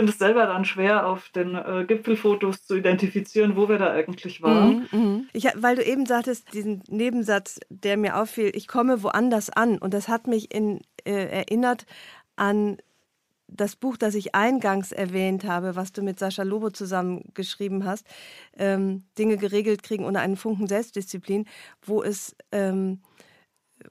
[0.04, 4.88] es selber dann schwer, auf den äh, Gipfelfotos zu identifizieren, wo wir da eigentlich waren.
[4.90, 5.20] Mhm, mh.
[5.32, 9.78] ich, weil du eben sagtest, diesen Nebensatz, der mir auffiel, ich komme woanders an.
[9.78, 11.86] Und das hat mich in, äh, erinnert
[12.34, 12.78] an
[13.56, 18.06] das Buch, das ich eingangs erwähnt habe, was du mit Sascha Lobo zusammen geschrieben hast,
[18.56, 21.46] ähm, Dinge geregelt kriegen ohne einen Funken Selbstdisziplin,
[21.84, 23.00] wo es ähm,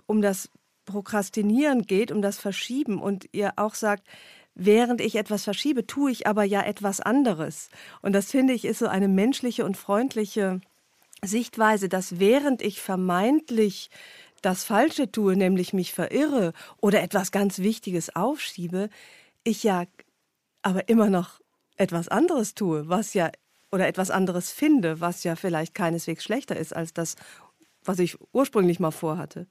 [0.06, 0.50] um das
[0.86, 4.08] Prokrastinieren geht, um das Verschieben und ihr auch sagt,
[4.56, 7.70] während ich etwas verschiebe, tue ich aber ja etwas anderes.
[8.02, 10.62] Und das finde ich ist so eine menschliche und freundliche
[11.24, 13.90] Sichtweise, dass während ich vermeintlich
[14.42, 18.90] das Falsche tue, nämlich mich verirre oder etwas ganz Wichtiges aufschiebe,
[19.44, 19.86] ich ja
[20.62, 21.42] aber immer noch
[21.76, 23.32] etwas anderes tue, was ja
[23.72, 27.16] oder etwas anderes finde, was ja vielleicht keineswegs schlechter ist als das,
[27.84, 29.48] was ich ursprünglich mal vorhatte.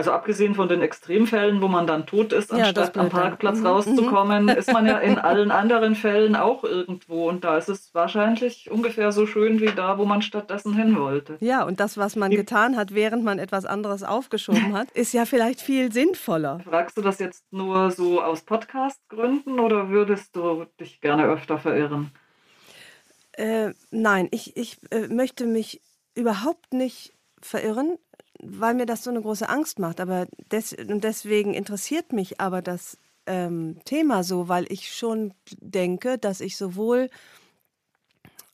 [0.00, 3.64] Also abgesehen von den Extremfällen, wo man dann tot ist, anstatt ja, am Parkplatz dann.
[3.64, 3.66] Mhm.
[3.66, 4.48] rauszukommen, mhm.
[4.48, 7.28] ist man ja in allen anderen Fällen auch irgendwo.
[7.28, 11.36] Und da ist es wahrscheinlich ungefähr so schön wie da, wo man stattdessen hin wollte.
[11.40, 15.26] Ja, und das, was man getan hat, während man etwas anderes aufgeschoben hat, ist ja
[15.26, 16.60] vielleicht viel sinnvoller.
[16.60, 22.10] Fragst du das jetzt nur so aus Podcast-Gründen oder würdest du dich gerne öfter verirren?
[23.32, 25.82] Äh, nein, ich, ich äh, möchte mich
[26.14, 27.98] überhaupt nicht verirren
[28.42, 30.00] weil mir das so eine große Angst macht.
[30.00, 36.18] Aber des, und deswegen interessiert mich aber das ähm, Thema so, weil ich schon denke,
[36.18, 37.10] dass ich sowohl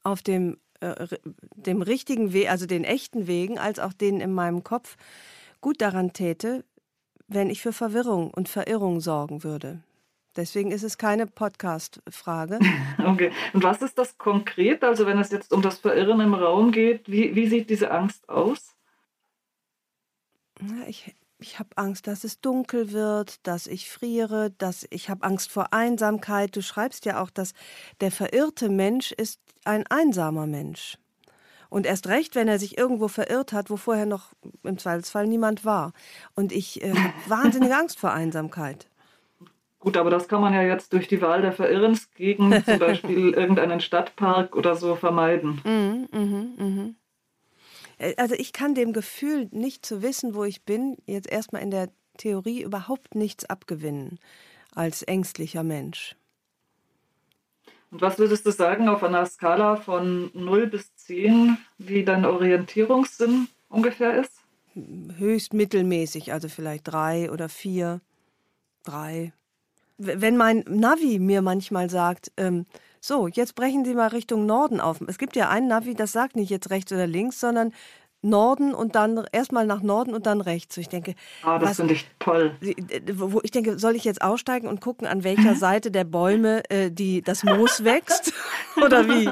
[0.03, 1.07] auf dem, äh,
[1.55, 4.96] dem richtigen Weg, also den echten Wegen, als auch den in meinem Kopf
[5.61, 6.64] gut daran täte,
[7.29, 9.81] wenn ich für Verwirrung und Verirrung sorgen würde.
[10.37, 12.59] Deswegen ist es keine Podcast-Frage.
[12.99, 13.31] Okay.
[13.53, 14.83] Und was ist das konkret?
[14.83, 18.29] Also wenn es jetzt um das Verirren im Raum geht, wie, wie sieht diese Angst
[18.29, 18.75] aus?
[20.87, 25.50] Ich, ich habe Angst, dass es dunkel wird, dass ich friere, dass ich habe Angst
[25.50, 26.57] vor Einsamkeit.
[26.57, 27.52] Du schreibst ja auch, dass
[28.00, 30.98] der verirrte Mensch ist ein einsamer Mensch.
[31.68, 35.64] Und erst recht, wenn er sich irgendwo verirrt hat, wo vorher noch im Zweifelsfall niemand
[35.64, 35.92] war.
[36.35, 38.87] Und ich äh, habe wahnsinnige Angst vor Einsamkeit.
[39.79, 43.81] Gut, aber das kann man ja jetzt durch die Wahl der Verirrensgegend, zum Beispiel irgendeinen
[43.81, 45.61] Stadtpark oder so, vermeiden.
[45.64, 46.94] Mhm, mh, mh.
[47.98, 51.70] Äh, also ich kann dem Gefühl, nicht zu wissen, wo ich bin, jetzt erstmal in
[51.70, 54.18] der Theorie überhaupt nichts abgewinnen
[54.74, 56.16] als ängstlicher Mensch.
[57.90, 62.24] Und was würdest du sagen auf einer Skala von 0 bis 10, wie dein
[68.85, 69.32] Drei.
[69.98, 72.66] Wenn mein Navi mir manchmal sagt, ähm,
[73.06, 75.00] so, jetzt brechen Sie mal Richtung Norden auf.
[75.06, 77.72] Es gibt ja ein Navi, das sagt nicht jetzt rechts oder links, sondern
[78.22, 80.76] Norden und dann erstmal nach Norden und dann rechts.
[80.76, 82.56] Ich denke, ah, das finde ich toll.
[83.12, 86.90] Wo ich denke, soll ich jetzt aussteigen und gucken, an welcher Seite der Bäume äh,
[86.90, 88.32] die, das Moos wächst?
[88.76, 89.30] Oder wie?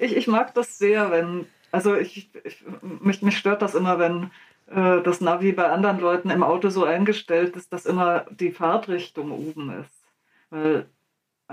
[0.00, 4.30] Ich, ich mag das sehr, wenn, also ich, ich mich, mich stört das immer, wenn
[4.66, 9.30] äh, das Navi bei anderen Leuten im Auto so eingestellt ist, dass immer die Fahrtrichtung
[9.30, 10.02] oben ist.
[10.50, 10.86] Weil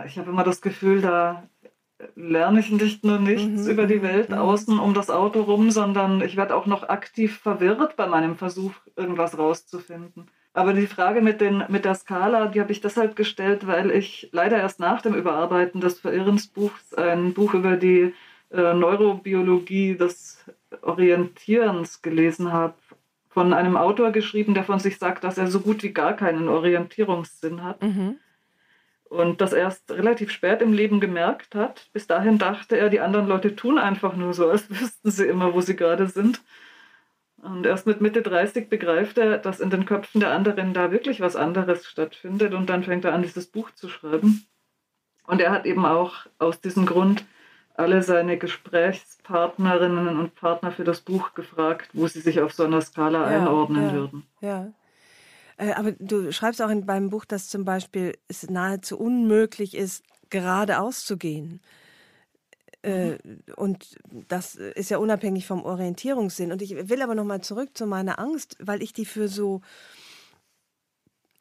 [0.06, 1.44] ich habe immer das Gefühl, da
[2.16, 3.70] lerne ich nicht nur nichts mhm.
[3.70, 4.38] über die Welt mhm.
[4.38, 8.74] außen um das Auto rum, sondern ich werde auch noch aktiv verwirrt bei meinem Versuch,
[8.96, 10.28] irgendwas rauszufinden.
[10.54, 14.30] Aber die Frage mit, den, mit der Skala, die habe ich deshalb gestellt, weil ich
[14.32, 18.14] leider erst nach dem Überarbeiten des Verirrensbuchs ein Buch über die
[18.52, 20.44] äh, Neurobiologie des
[20.82, 22.74] Orientierens gelesen habe.
[23.30, 26.50] Von einem Autor geschrieben, der von sich sagt, dass er so gut wie gar keinen
[26.50, 27.84] Orientierungssinn hat.
[27.84, 28.18] Mhm
[29.10, 31.89] und das erst relativ spät im Leben gemerkt hat.
[31.93, 35.54] Bis dahin dachte er, die anderen Leute tun einfach nur so, als wüssten sie immer,
[35.54, 36.41] wo sie gerade sind.
[37.41, 41.22] Und erst mit Mitte 30 begreift er, dass in den Köpfen der anderen da wirklich
[41.22, 42.54] was anderes stattfindet.
[42.54, 44.45] Und dann fängt er an, dieses Buch zu schreiben.
[45.26, 47.24] Und er hat eben auch aus diesem Grund
[47.76, 52.82] alle seine Gesprächspartnerinnen und Partner für das Buch gefragt, wo sie sich auf so einer
[52.82, 54.24] Skala ja, einordnen ja, würden.
[54.41, 54.74] Ja.
[55.60, 60.04] Äh, aber du schreibst auch in deinem Buch, dass zum Beispiel es nahezu unmöglich ist,
[60.30, 61.60] geradeaus zu gehen.
[62.82, 63.17] Äh,
[63.58, 63.98] und
[64.30, 66.52] das ist ja unabhängig vom Orientierungssinn.
[66.52, 69.62] Und ich will aber nochmal zurück zu meiner Angst, weil ich die für so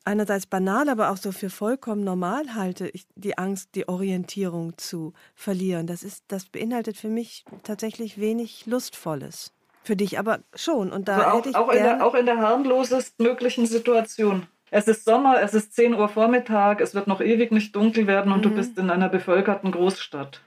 [0.05, 5.13] einerseits banal, aber auch so für vollkommen normal halte, ich, die Angst, die Orientierung zu
[5.35, 5.87] verlieren.
[5.87, 9.53] Das, ist, das beinhaltet für mich tatsächlich wenig Lustvolles.
[9.89, 10.93] Für dich aber schon.
[10.93, 14.47] Und da also auch, hätte ich auch, in der, auch in der harmlosest möglichen Situation.
[14.71, 18.31] Es ist Sommer, es ist 10 Uhr Vormittag, es wird noch ewig nicht dunkel werden
[18.31, 18.51] und mhm.
[18.51, 20.43] du bist in einer bevölkerten Großstadt.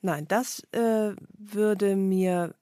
[0.00, 2.54] Nein, das äh, würde mir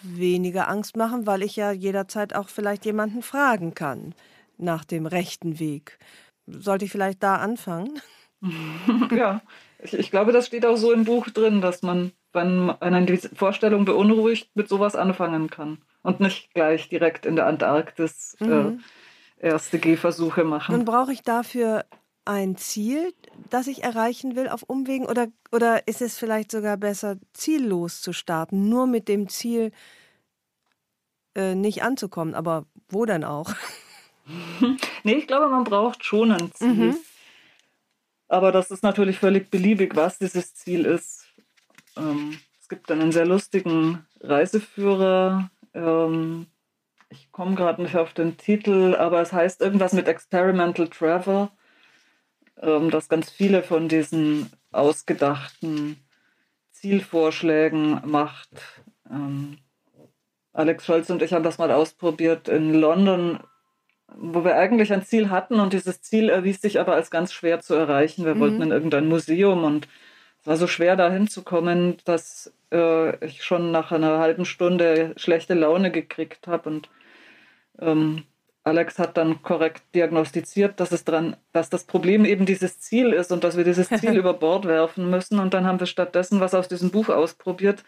[0.00, 4.14] weniger Angst machen, weil ich ja jederzeit auch vielleicht jemanden fragen kann
[4.56, 5.98] nach dem rechten Weg.
[6.46, 8.00] Sollte ich vielleicht da anfangen?
[9.14, 9.42] ja,
[9.80, 13.18] ich, ich glaube, das steht auch so im Buch drin, dass man wenn einen die
[13.18, 15.78] Vorstellung beunruhigt, mit sowas anfangen kann.
[16.02, 18.80] Und nicht gleich direkt in der Antarktis äh, mhm.
[19.38, 20.74] äh, erste Gehversuche machen.
[20.74, 21.84] Nun brauche ich dafür
[22.24, 23.12] ein Ziel,
[23.50, 25.06] das ich erreichen will auf Umwegen?
[25.06, 29.70] Oder, oder ist es vielleicht sogar besser, ziellos zu starten, nur mit dem Ziel
[31.34, 32.34] äh, nicht anzukommen?
[32.34, 33.52] Aber wo denn auch?
[35.02, 36.68] nee, ich glaube, man braucht schon ein Ziel.
[36.68, 36.96] Mhm.
[38.28, 41.21] Aber das ist natürlich völlig beliebig, was dieses Ziel ist.
[41.96, 45.50] Ähm, es gibt dann einen sehr lustigen Reiseführer.
[45.74, 46.46] Ähm,
[47.10, 51.48] ich komme gerade nicht auf den Titel, aber es heißt irgendwas mit Experimental Travel,
[52.60, 55.96] ähm, das ganz viele von diesen ausgedachten
[56.70, 58.82] Zielvorschlägen macht.
[59.10, 59.58] Ähm,
[60.52, 63.40] Alex Scholz und ich haben das mal ausprobiert in London,
[64.14, 67.60] wo wir eigentlich ein Ziel hatten und dieses Ziel erwies sich aber als ganz schwer
[67.60, 68.24] zu erreichen.
[68.24, 68.40] Wir mhm.
[68.40, 69.88] wollten in irgendein Museum und
[70.42, 75.54] es war so schwer, da hinzukommen, dass äh, ich schon nach einer halben Stunde schlechte
[75.54, 76.68] Laune gekriegt habe.
[76.68, 76.90] Und
[77.78, 78.24] ähm,
[78.64, 83.30] Alex hat dann korrekt diagnostiziert, dass, es dran, dass das Problem eben dieses Ziel ist
[83.30, 85.38] und dass wir dieses Ziel über Bord werfen müssen.
[85.38, 87.84] Und dann haben wir stattdessen was aus diesem Buch ausprobiert,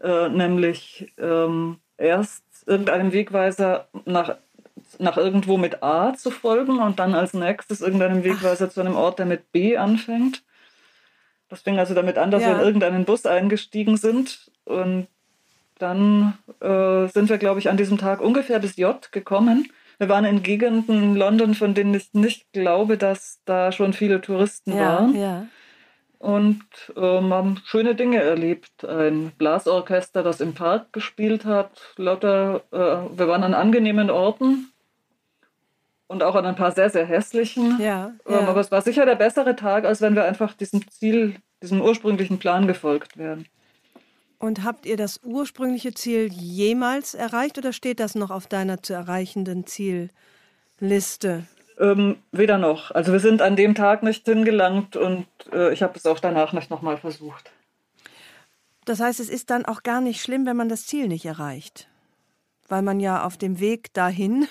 [0.00, 4.36] äh, nämlich ähm, erst irgendeinem Wegweiser nach,
[5.00, 8.72] nach irgendwo mit A zu folgen und dann als nächstes irgendeinem Wegweiser Ach.
[8.72, 10.44] zu einem Ort, der mit B anfängt.
[11.48, 12.48] Das fing also damit an, dass ja.
[12.48, 15.06] wir in irgendeinen Bus eingestiegen sind und
[15.78, 19.70] dann äh, sind wir, glaube ich, an diesem Tag ungefähr bis J gekommen.
[19.98, 24.20] Wir waren in Gegenden in London, von denen ich nicht glaube, dass da schon viele
[24.20, 25.14] Touristen ja, waren.
[25.14, 25.46] Ja.
[26.18, 26.64] Und
[26.96, 28.84] ähm, haben schöne Dinge erlebt.
[28.84, 31.70] Ein Blasorchester, das im Park gespielt hat.
[31.96, 34.72] Lauter, äh, wir waren an angenehmen Orten
[36.08, 37.80] und auch an ein paar sehr, sehr hässlichen.
[37.80, 38.40] Ja, ja.
[38.40, 42.38] aber es war sicher der bessere Tag, als wenn wir einfach diesem Ziel, diesem ursprünglichen
[42.38, 43.46] Plan gefolgt wären.
[44.38, 48.92] Und habt ihr das ursprüngliche Ziel jemals erreicht oder steht das noch auf deiner zu
[48.92, 51.46] erreichenden Zielliste?
[51.78, 52.90] Ähm, weder noch.
[52.90, 56.52] Also wir sind an dem Tag nicht hingelangt und äh, ich habe es auch danach
[56.52, 57.50] nicht nochmal versucht.
[58.84, 61.88] Das heißt, es ist dann auch gar nicht schlimm, wenn man das Ziel nicht erreicht.
[62.68, 64.48] Weil man ja auf dem Weg dahin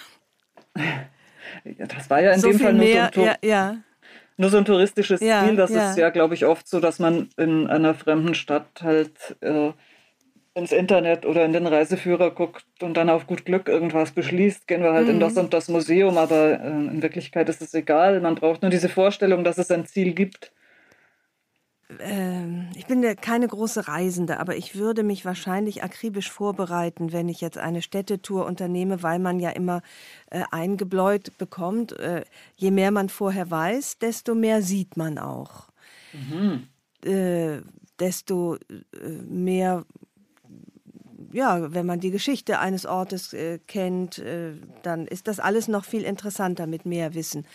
[1.63, 3.77] das war ja in so dem Fall nur mehr, so, ein, ja, ja.
[4.37, 5.55] nur so ein touristisches ja, Ziel.
[5.55, 9.71] Das ist ja, glaube ich, oft so, dass man in einer fremden Stadt halt äh,
[10.55, 14.81] ins Internet oder in den Reiseführer guckt und dann auf gut Glück irgendwas beschließt, gehen
[14.81, 15.15] wir halt mhm.
[15.15, 18.21] in das und das Museum, aber äh, in Wirklichkeit ist es egal.
[18.21, 20.53] Man braucht nur diese Vorstellung, dass es ein Ziel gibt.
[21.99, 27.41] Ähm, ich bin keine große Reisende, aber ich würde mich wahrscheinlich akribisch vorbereiten, wenn ich
[27.41, 29.81] jetzt eine Städtetour unternehme, weil man ja immer
[30.29, 31.97] äh, eingebläut bekommt.
[31.99, 32.23] Äh,
[32.55, 35.69] je mehr man vorher weiß, desto mehr sieht man auch.
[36.13, 36.67] Mhm.
[37.03, 37.61] Äh,
[37.99, 39.85] desto äh, mehr
[41.31, 44.53] ja, wenn man die Geschichte eines Ortes äh, kennt, äh,
[44.83, 47.45] dann ist das alles noch viel interessanter mit mehr Wissen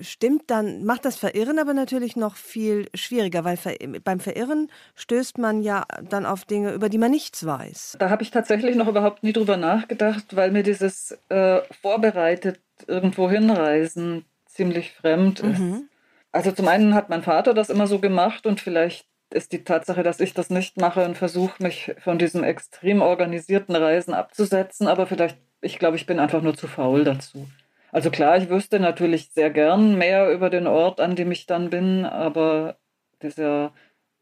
[0.00, 3.58] stimmt dann, macht das Verirren aber natürlich noch viel schwieriger, weil
[4.04, 7.96] beim Verirren stößt man ja dann auf Dinge, über die man nichts weiß.
[7.98, 13.30] Da habe ich tatsächlich noch überhaupt nie drüber nachgedacht, weil mir dieses äh, vorbereitet irgendwo
[13.30, 15.58] hinreisen ziemlich fremd ist.
[15.58, 15.88] Mhm.
[16.32, 20.02] Also zum einen hat mein Vater das immer so gemacht und vielleicht ist die Tatsache,
[20.02, 25.06] dass ich das nicht mache und versuche, mich von diesem extrem organisierten Reisen abzusetzen, aber
[25.06, 27.48] vielleicht, ich glaube, ich bin einfach nur zu faul dazu.
[27.94, 31.70] Also klar, ich wüsste natürlich sehr gern mehr über den Ort, an dem ich dann
[31.70, 32.76] bin, aber
[33.22, 33.72] dieser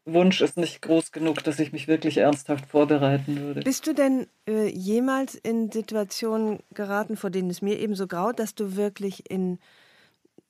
[0.05, 3.61] Wunsch ist nicht groß genug, dass ich mich wirklich ernsthaft vorbereiten würde.
[3.61, 8.37] Bist du denn äh, jemals in Situationen geraten, vor denen es mir eben so graut,
[8.37, 9.57] dass du wirklich in,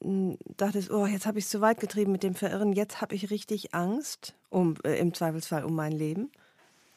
[0.02, 3.16] in dachtest, oh, jetzt habe ich es zu weit getrieben mit dem Verirren, jetzt habe
[3.16, 6.30] ich richtig Angst, um äh, im Zweifelsfall um mein Leben?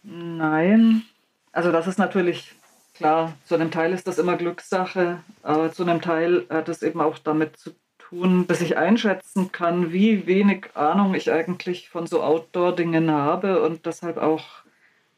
[0.02, 1.04] Nein,
[1.52, 2.56] also das ist natürlich
[2.96, 7.00] Klar, zu einem Teil ist das immer Glückssache, aber zu einem Teil hat es eben
[7.00, 12.22] auch damit zu tun, dass ich einschätzen kann, wie wenig Ahnung ich eigentlich von so
[12.22, 14.44] Outdoor-Dingen habe und deshalb auch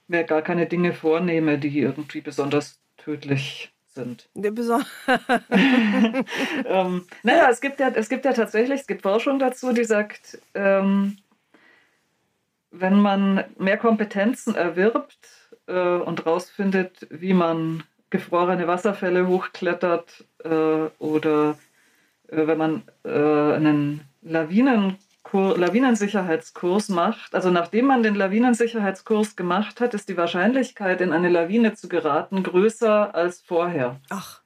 [0.08, 4.28] mir gar keine Dinge vornehme, die irgendwie besonders tödlich sind.
[6.66, 10.38] ähm, naja, es gibt, ja, es gibt ja tatsächlich, es gibt Forschung dazu, die sagt,
[10.54, 11.18] ähm,
[12.70, 15.37] wenn man mehr Kompetenzen erwirbt,
[15.68, 20.48] äh, und rausfindet, wie man gefrorene Wasserfälle hochklettert äh,
[20.98, 21.56] oder
[22.28, 27.34] äh, wenn man äh, einen Lawinenkur Lawinensicherheitskurs macht.
[27.34, 32.42] Also nachdem man den Lawinensicherheitskurs gemacht hat, ist die Wahrscheinlichkeit, in eine Lawine zu geraten,
[32.42, 34.00] größer als vorher.
[34.08, 34.40] Ach.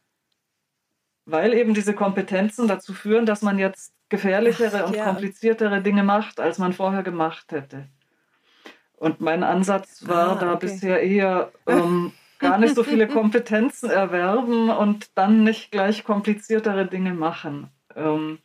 [1.25, 5.05] Weil eben diese Kompetenzen dazu führen, dass man jetzt gefährlichere Ach, und ja.
[5.05, 7.87] kompliziertere Dinge macht, als man vorher gemacht hätte.
[9.03, 10.67] Und mein Ansatz war ah, da okay.
[10.67, 17.13] bisher eher ähm, gar nicht so viele Kompetenzen erwerben und dann nicht gleich kompliziertere Dinge
[17.13, 17.67] machen.
[17.97, 18.39] Ähm,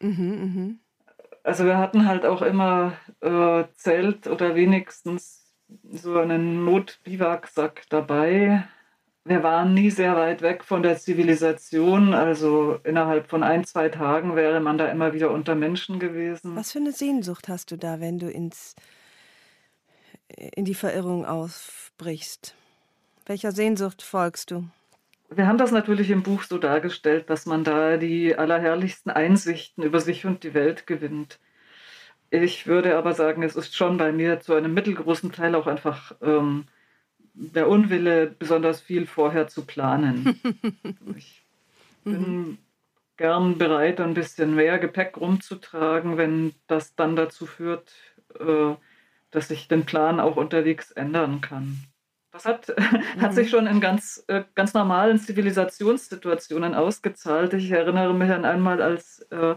[0.00, 0.74] mhm, mh.
[1.44, 5.54] Also wir hatten halt auch immer äh, Zelt oder wenigstens
[5.92, 8.64] so einen Notbiwaksack dabei.
[9.24, 14.34] Wir waren nie sehr weit weg von der Zivilisation, also innerhalb von ein, zwei Tagen
[14.34, 16.56] wäre man da immer wieder unter Menschen gewesen.
[16.56, 18.74] Was für eine Sehnsucht hast du da, wenn du ins
[20.36, 22.54] in die Verirrung ausbrichst.
[23.26, 24.64] Welcher Sehnsucht folgst du?
[25.30, 30.00] Wir haben das natürlich im Buch so dargestellt, dass man da die allerherrlichsten Einsichten über
[30.00, 31.38] sich und die Welt gewinnt.
[32.30, 36.14] Ich würde aber sagen, es ist schon bei mir zu einem mittelgroßen Teil auch einfach
[36.22, 36.64] ähm,
[37.34, 40.40] der Unwille, besonders viel vorher zu planen.
[41.16, 41.42] ich
[42.04, 42.58] bin mhm.
[43.16, 47.92] gern bereit, ein bisschen mehr Gepäck rumzutragen, wenn das dann dazu führt,
[48.38, 48.74] äh,
[49.32, 51.84] dass ich den Plan auch unterwegs ändern kann.
[52.30, 53.20] Das hat, mhm.
[53.20, 57.52] hat sich schon in ganz, äh, ganz normalen Zivilisationssituationen ausgezahlt.
[57.54, 59.56] Ich erinnere mich an einmal, als äh,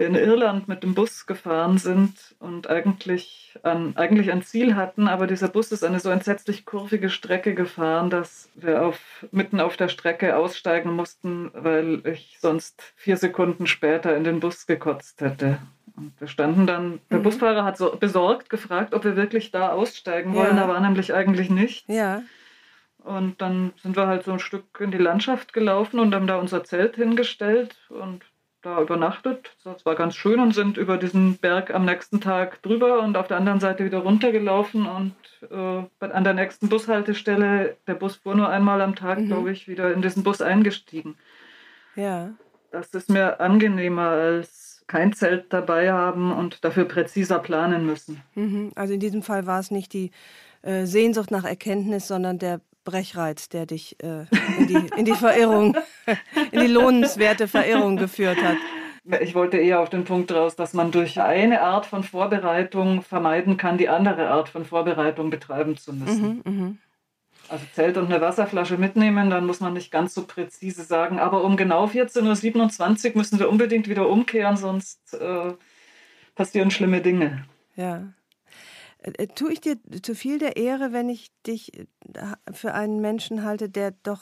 [0.00, 5.06] wir in Irland mit dem Bus gefahren sind und eigentlich, an, eigentlich ein Ziel hatten,
[5.06, 9.76] aber dieser Bus ist eine so entsetzlich kurvige Strecke gefahren, dass wir auf, mitten auf
[9.76, 15.58] der Strecke aussteigen mussten, weil ich sonst vier Sekunden später in den Bus gekotzt hätte.
[15.96, 17.24] Und wir standen dann, der mhm.
[17.24, 20.56] Busfahrer hat so besorgt gefragt, ob wir wirklich da aussteigen wollen.
[20.56, 20.62] Ja.
[20.62, 21.84] Da war nämlich eigentlich nichts.
[21.88, 22.22] Ja.
[23.04, 26.36] Und dann sind wir halt so ein Stück in die Landschaft gelaufen und haben da
[26.36, 28.22] unser Zelt hingestellt und
[28.62, 29.56] da übernachtet.
[29.64, 33.28] Das war ganz schön und sind über diesen Berg am nächsten Tag drüber und auf
[33.28, 35.14] der anderen Seite wieder runtergelaufen und
[35.50, 39.26] äh, an der nächsten Bushaltestelle, der Bus fuhr nur einmal am Tag, mhm.
[39.26, 41.16] glaube ich, wieder in diesen Bus eingestiegen.
[41.96, 42.30] Ja.
[42.70, 48.22] Das ist mir angenehmer als kein Zelt dabei haben und dafür präziser planen müssen.
[48.34, 48.72] Mhm.
[48.74, 50.10] Also in diesem Fall war es nicht die
[50.62, 54.24] äh, Sehnsucht nach Erkenntnis, sondern der Brechreiz, der dich äh,
[54.58, 55.76] in, die, in die Verirrung,
[56.50, 58.56] in die lohnenswerte Verirrung geführt hat.
[59.20, 63.56] Ich wollte eher auf den Punkt raus, dass man durch eine Art von Vorbereitung vermeiden
[63.56, 66.42] kann, die andere Art von Vorbereitung betreiben zu müssen.
[66.44, 66.74] Mhm, mh.
[67.48, 71.42] Also Zelt und eine Wasserflasche mitnehmen, dann muss man nicht ganz so präzise sagen, aber
[71.42, 75.54] um genau 14.27 Uhr müssen wir unbedingt wieder umkehren, sonst äh,
[76.36, 77.44] passieren schlimme Dinge.
[77.74, 78.04] Ja.
[79.02, 81.86] Äh, äh, tue ich dir zu viel der Ehre, wenn ich dich äh,
[82.52, 84.20] für einen Menschen halte, der doch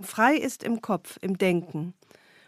[0.00, 1.94] frei ist im Kopf, im Denken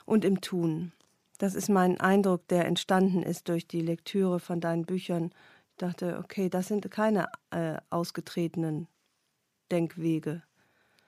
[0.05, 0.93] und im Tun?
[1.39, 5.31] Das ist mein Eindruck, der entstanden ist durch die Lektüre von deinen Büchern.
[5.73, 8.87] Ich dachte, okay, das sind keine äh, ausgetretenen
[9.73, 10.43] Denkwege.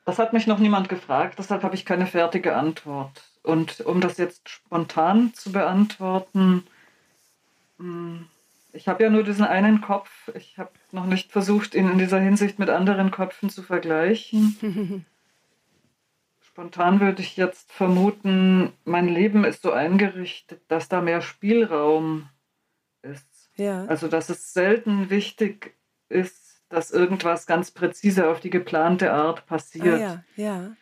[0.05, 3.23] Das hat mich noch niemand gefragt, deshalb habe ich keine fertige Antwort.
[3.43, 6.65] Und um das jetzt spontan zu beantworten,
[7.79, 8.29] hm,
[8.77, 10.11] ich habe ja nur diesen einen Kopf.
[10.35, 15.05] Ich habe noch nicht versucht, ihn in dieser Hinsicht mit anderen Köpfen zu vergleichen.
[16.41, 22.29] Spontan würde ich jetzt vermuten, mein Leben ist so eingerichtet, dass da mehr Spielraum
[23.03, 23.51] ist.
[23.57, 23.85] Ja.
[23.87, 25.75] Also, dass es selten wichtig
[26.09, 30.01] ist, dass irgendwas ganz präzise auf die geplante Art passiert.
[30.01, 30.77] Ah, ja, ja.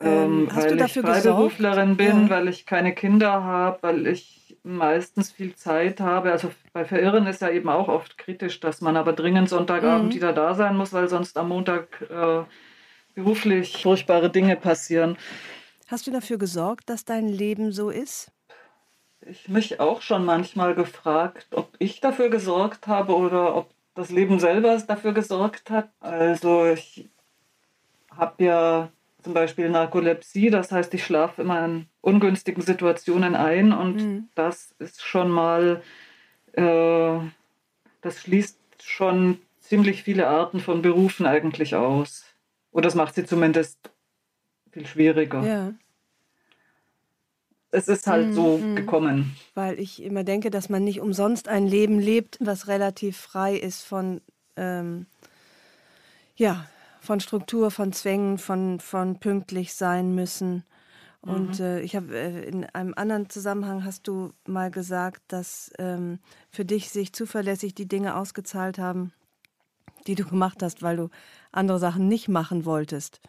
[0.00, 2.14] Ähm, ähm, weil ich Freiberuflerin gesorgt?
[2.14, 2.30] bin, ja.
[2.30, 6.32] weil ich keine Kinder habe, weil ich meistens viel Zeit habe.
[6.32, 10.14] Also bei Verirren ist ja eben auch oft kritisch, dass man aber dringend Sonntagabend mhm.
[10.14, 12.44] wieder da sein muss, weil sonst am Montag äh,
[13.14, 15.16] beruflich furchtbare Dinge passieren.
[15.88, 18.30] Hast du dafür gesorgt, dass dein Leben so ist?
[19.22, 24.38] Ich mich auch schon manchmal gefragt, ob ich dafür gesorgt habe oder ob das Leben
[24.40, 25.90] selber dafür gesorgt hat.
[26.00, 27.10] Also ich
[28.16, 28.90] habe ja
[29.22, 34.28] zum Beispiel Narkolepsie, das heißt, ich schlafe immer in ungünstigen Situationen ein und mhm.
[34.34, 35.82] das ist schon mal,
[36.52, 37.18] äh,
[38.00, 42.24] das schließt schon ziemlich viele Arten von Berufen eigentlich aus.
[42.72, 43.78] Oder das macht sie zumindest
[44.70, 45.42] viel schwieriger.
[45.44, 45.72] Ja.
[47.72, 48.32] Es ist halt mhm.
[48.32, 48.76] so mhm.
[48.76, 49.36] gekommen.
[49.54, 53.82] Weil ich immer denke, dass man nicht umsonst ein Leben lebt, was relativ frei ist
[53.82, 54.20] von
[54.56, 55.06] ähm,
[56.36, 56.66] ja,
[57.00, 60.64] von Struktur, von Zwängen, von, von pünktlich sein müssen.
[61.22, 61.64] Und mhm.
[61.64, 66.18] äh, ich habe äh, in einem anderen Zusammenhang hast du mal gesagt, dass ähm,
[66.50, 69.12] für dich sich zuverlässig die Dinge ausgezahlt haben,
[70.06, 71.10] die du gemacht hast, weil du
[71.52, 73.20] andere Sachen nicht machen wolltest.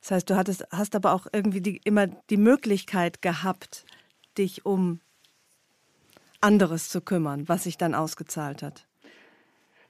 [0.00, 3.84] Das heißt, du hattest, hast aber auch irgendwie die, immer die Möglichkeit gehabt,
[4.36, 5.00] dich um
[6.40, 8.86] anderes zu kümmern, was sich dann ausgezahlt hat.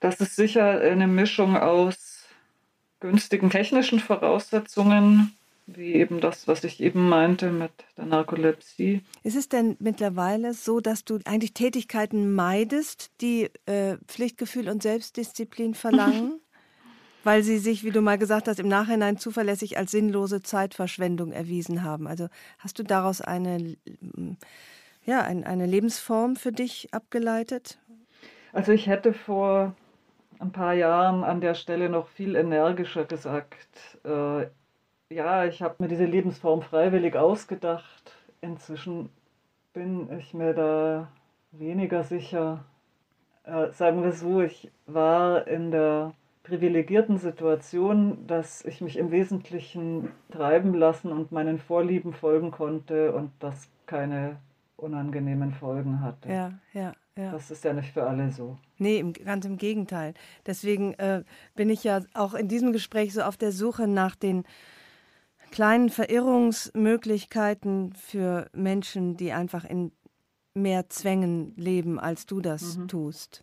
[0.01, 2.18] Das ist sicher eine Mischung aus
[3.01, 5.37] günstigen technischen Voraussetzungen,
[5.67, 9.03] wie eben das, was ich eben meinte mit der Narkolepsie.
[9.23, 15.75] Ist es denn mittlerweile so, dass du eigentlich Tätigkeiten meidest, die äh, Pflichtgefühl und Selbstdisziplin
[15.75, 16.41] verlangen?
[17.25, 21.83] weil sie sich, wie du mal gesagt hast, im Nachhinein zuverlässig als sinnlose Zeitverschwendung erwiesen
[21.83, 22.07] haben.
[22.07, 22.29] Also
[22.59, 23.77] hast du daraus eine,
[25.05, 27.79] ja, ein, eine Lebensform für dich abgeleitet?
[28.55, 29.75] Also ich hätte vor
[30.41, 34.47] ein paar Jahren an der Stelle noch viel energischer gesagt, äh,
[35.11, 38.12] ja, ich habe mir diese Lebensform freiwillig ausgedacht.
[38.41, 39.11] Inzwischen
[39.72, 41.09] bin ich mir da
[41.53, 42.64] weniger sicher.
[43.45, 46.12] Äh, sagen wir so, ich war in der
[46.43, 53.32] privilegierten Situation, dass ich mich im Wesentlichen treiben lassen und meinen Vorlieben folgen konnte und
[53.39, 54.36] das keine
[54.76, 56.30] unangenehmen Folgen hatte.
[56.30, 56.93] Ja, ja.
[57.19, 57.33] Ja.
[57.33, 58.57] Das ist ja nicht für alle so.
[58.79, 60.14] Nee, im, ganz im Gegenteil.
[60.47, 61.25] Deswegen äh,
[61.57, 64.45] bin ich ja auch in diesem Gespräch so auf der Suche nach den
[65.51, 69.91] kleinen Verirrungsmöglichkeiten für Menschen, die einfach in
[70.55, 72.87] mehr Zwängen leben, als du das mhm.
[72.87, 73.43] tust.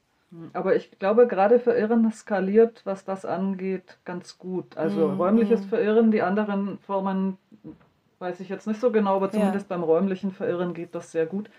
[0.54, 4.78] Aber ich glaube, gerade Verirren skaliert, was das angeht, ganz gut.
[4.78, 5.18] Also mhm.
[5.18, 5.68] räumliches mhm.
[5.68, 7.38] Verirren, die anderen Formen
[8.20, 9.76] weiß ich jetzt nicht so genau, aber zumindest ja.
[9.76, 11.50] beim räumlichen Verirren geht das sehr gut.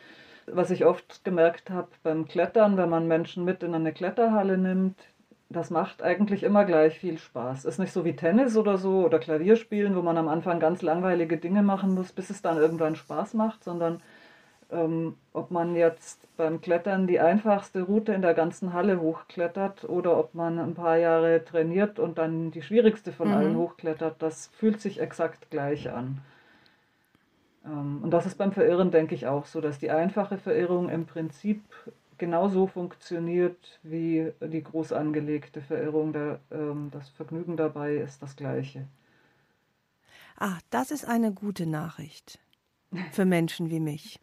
[0.47, 4.97] Was ich oft gemerkt habe beim Klettern, wenn man Menschen mit in eine Kletterhalle nimmt,
[5.49, 7.65] das macht eigentlich immer gleich viel Spaß.
[7.65, 11.37] Ist nicht so wie Tennis oder so oder Klavierspielen, wo man am Anfang ganz langweilige
[11.37, 14.01] Dinge machen muss, bis es dann irgendwann Spaß macht, sondern
[14.71, 20.19] ähm, ob man jetzt beim Klettern die einfachste Route in der ganzen Halle hochklettert oder
[20.19, 23.35] ob man ein paar Jahre trainiert und dann die schwierigste von mhm.
[23.35, 26.19] allen hochklettert, das fühlt sich exakt gleich an.
[27.67, 31.07] Ähm, und das ist beim Verirren, denke ich, auch so, dass die einfache Verirrung im
[31.07, 31.63] Prinzip
[32.19, 36.15] genauso funktioniert wie die groß angelegte Verirrung.
[36.51, 38.87] Ähm, das Vergnügen dabei ist das gleiche.
[40.39, 42.39] Ah, das ist eine gute Nachricht
[43.13, 44.21] für Menschen wie mich.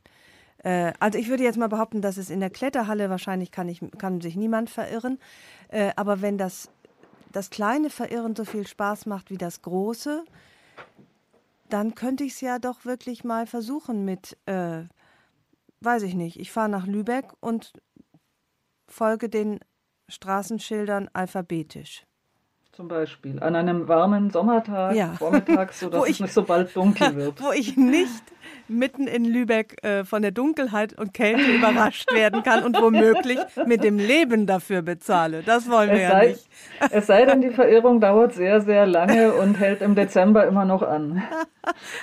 [0.60, 3.82] Äh, also ich würde jetzt mal behaupten, dass es in der Kletterhalle wahrscheinlich kann, ich,
[3.98, 5.20] kann sich niemand verirren.
[5.70, 6.70] Äh, aber wenn das,
[7.32, 10.24] das kleine Verirren so viel Spaß macht wie das große,
[11.70, 14.84] dann könnte ich es ja doch wirklich mal versuchen mit, äh,
[15.82, 17.74] weiß ich nicht, ich fahre nach Lübeck und
[18.88, 19.60] folge den
[20.10, 22.06] Straßenschildern alphabetisch.
[22.76, 25.14] Zum Beispiel an einem warmen Sommertag, ja.
[25.20, 27.40] vormittags, sodass ich, es nicht so bald dunkel wird.
[27.40, 28.24] Wo ich nicht
[28.68, 33.84] mitten in Lübeck äh, von der Dunkelheit und Kälte überrascht werden kann und womöglich mit
[33.84, 35.44] dem Leben dafür bezahle.
[35.44, 36.50] Das wollen wir es ja nicht.
[36.90, 40.82] Es sei denn, die Verirrung dauert sehr, sehr lange und hält im Dezember immer noch
[40.82, 41.22] an.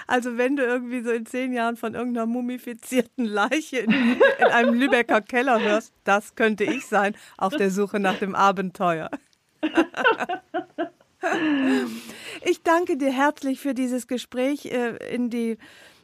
[0.07, 3.91] Also wenn du irgendwie so in zehn Jahren von irgendeiner mumifizierten Leiche in,
[4.39, 9.11] in einem Lübecker Keller hörst, das könnte ich sein, auf der Suche nach dem Abenteuer.
[12.43, 15.59] Ich danke dir herzlich für dieses Gespräch äh, in die,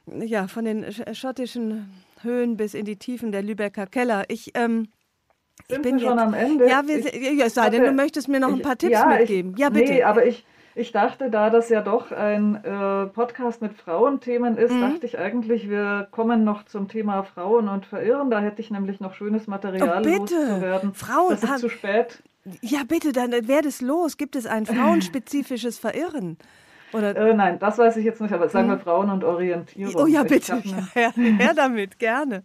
[0.07, 0.84] ja, von den
[1.14, 1.90] schottischen
[2.22, 4.24] Höhen bis in die Tiefen der Lübecker Keller.
[4.28, 4.88] Ich, ähm,
[5.68, 6.68] ich bin schon am Ende.
[6.68, 9.07] Ja, wir, ich, ja, es sei denn, du möchtest mir noch ein paar Tipps ja,
[9.07, 9.54] mitgeben.
[9.54, 9.92] Ich, ja, bitte.
[9.92, 10.44] Nee, aber ich,
[10.74, 14.82] ich dachte, da das ja doch ein äh, Podcast mit Frauenthemen ist, mhm.
[14.82, 18.30] dachte ich eigentlich, wir kommen noch zum Thema Frauen und Verirren.
[18.30, 20.18] Da hätte ich nämlich noch schönes Material oh, bitte.
[20.18, 20.94] loszuwerden.
[20.94, 22.22] Frauen, das ist zu spät.
[22.61, 24.16] Ja, bitte, dann werde es los.
[24.16, 26.38] Gibt es ein frauenspezifisches Verirren?
[26.92, 27.16] Oder?
[27.16, 28.82] Äh, nein, das weiß ich jetzt nicht, aber sagen wir hm.
[28.82, 29.94] Frauen und Orientierung.
[29.97, 30.57] Oh ja, bitte.
[30.64, 32.42] Ne, ja, her damit, gerne.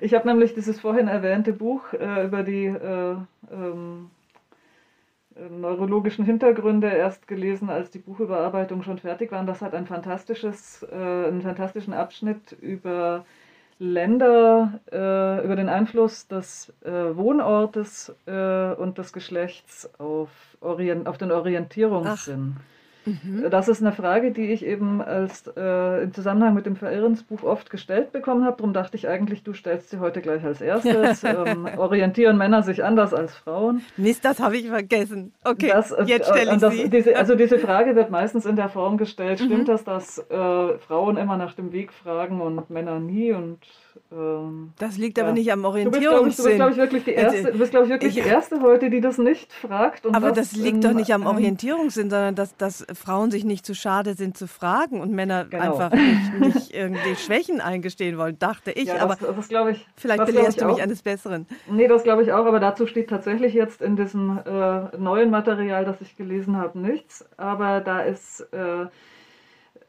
[0.00, 3.16] Ich habe nämlich dieses vorhin erwähnte Buch äh, über die äh,
[3.50, 4.10] ähm,
[5.34, 9.40] äh, neurologischen Hintergründe erst gelesen, als die Buchüberarbeitung schon fertig war.
[9.40, 13.24] Und das hat ein fantastisches, äh, einen fantastischen Abschnitt über
[13.78, 21.18] Länder äh, über den Einfluss des äh, Wohnortes äh, und des Geschlechts auf, Orient, auf
[21.18, 22.56] den Orientierungssinn.
[22.58, 22.77] Ach.
[23.08, 23.46] Mhm.
[23.50, 27.70] Das ist eine Frage, die ich eben als äh, im Zusammenhang mit dem Verirrensbuch oft
[27.70, 28.58] gestellt bekommen habe.
[28.58, 31.24] Darum dachte ich eigentlich, du stellst sie heute gleich als erstes.
[31.24, 33.82] ähm, orientieren Männer sich anders als Frauen?
[33.96, 35.32] Mist, das habe ich vergessen.
[35.44, 36.88] Okay, das, äh, jetzt stelle ich das, sie.
[36.88, 39.38] Diese, also diese Frage wird meistens in der Form gestellt.
[39.38, 39.64] Stimmt mhm.
[39.64, 43.32] das, dass äh, Frauen immer nach dem Weg fragen und Männer nie?
[43.32, 43.58] Und
[44.12, 45.24] ähm, das liegt ja.
[45.24, 46.44] aber nicht am Orientierungssinn.
[46.44, 48.60] Du bist, glaube ich, wirklich die erste, du bist, glaube ich, wirklich ich, die erste
[48.60, 50.06] heute, die das nicht fragt.
[50.06, 54.14] aber das liegt doch nicht am Orientierungssinn, sondern dass, dass Frauen sich nicht zu schade
[54.14, 55.76] sind zu fragen und Männer genau.
[55.76, 58.88] einfach nicht, nicht, irgendwie Schwächen eingestehen wollen, dachte ich.
[58.88, 61.46] Ja, aber das, das ich, vielleicht belehrst du mich eines Besseren.
[61.70, 65.84] Nee, das glaube ich auch, aber dazu steht tatsächlich jetzt in diesem äh, neuen Material,
[65.84, 67.24] das ich gelesen habe, nichts.
[67.36, 68.40] Aber da ist...
[68.52, 68.86] Äh,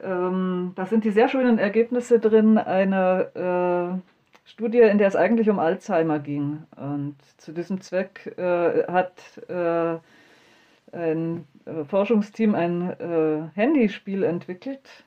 [0.01, 5.49] ähm, da sind die sehr schönen Ergebnisse drin einer äh, Studie, in der es eigentlich
[5.49, 6.63] um Alzheimer ging.
[6.75, 9.97] Und zu diesem Zweck äh, hat äh,
[10.91, 15.03] ein äh, Forschungsteam ein äh, Handyspiel entwickelt,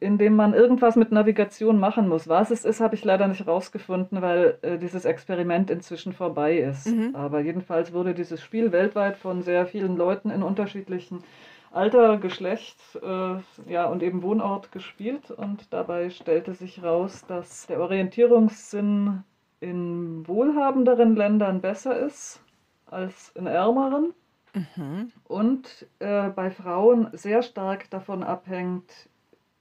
[0.00, 2.28] in dem man irgendwas mit Navigation machen muss.
[2.28, 6.86] Was es ist, habe ich leider nicht rausgefunden, weil äh, dieses Experiment inzwischen vorbei ist.
[6.86, 7.14] Mhm.
[7.14, 11.24] Aber jedenfalls wurde dieses Spiel weltweit von sehr vielen Leuten in unterschiedlichen
[11.70, 13.36] Alter, Geschlecht äh,
[13.70, 15.30] ja, und eben Wohnort gespielt.
[15.30, 19.22] Und dabei stellte sich raus, dass der Orientierungssinn
[19.60, 22.40] in wohlhabenderen Ländern besser ist
[22.86, 24.14] als in ärmeren.
[24.54, 25.12] Mhm.
[25.24, 29.08] Und äh, bei Frauen sehr stark davon abhängt,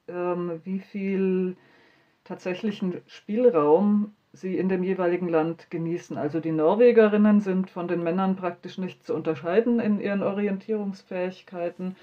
[0.08, 1.58] ähm, wie viel
[2.24, 6.18] tatsächlichen Spielraum sie in dem jeweiligen Land genießen.
[6.18, 11.96] Also die Norwegerinnen sind von den Männern praktisch nicht zu unterscheiden in ihren Orientierungsfähigkeiten,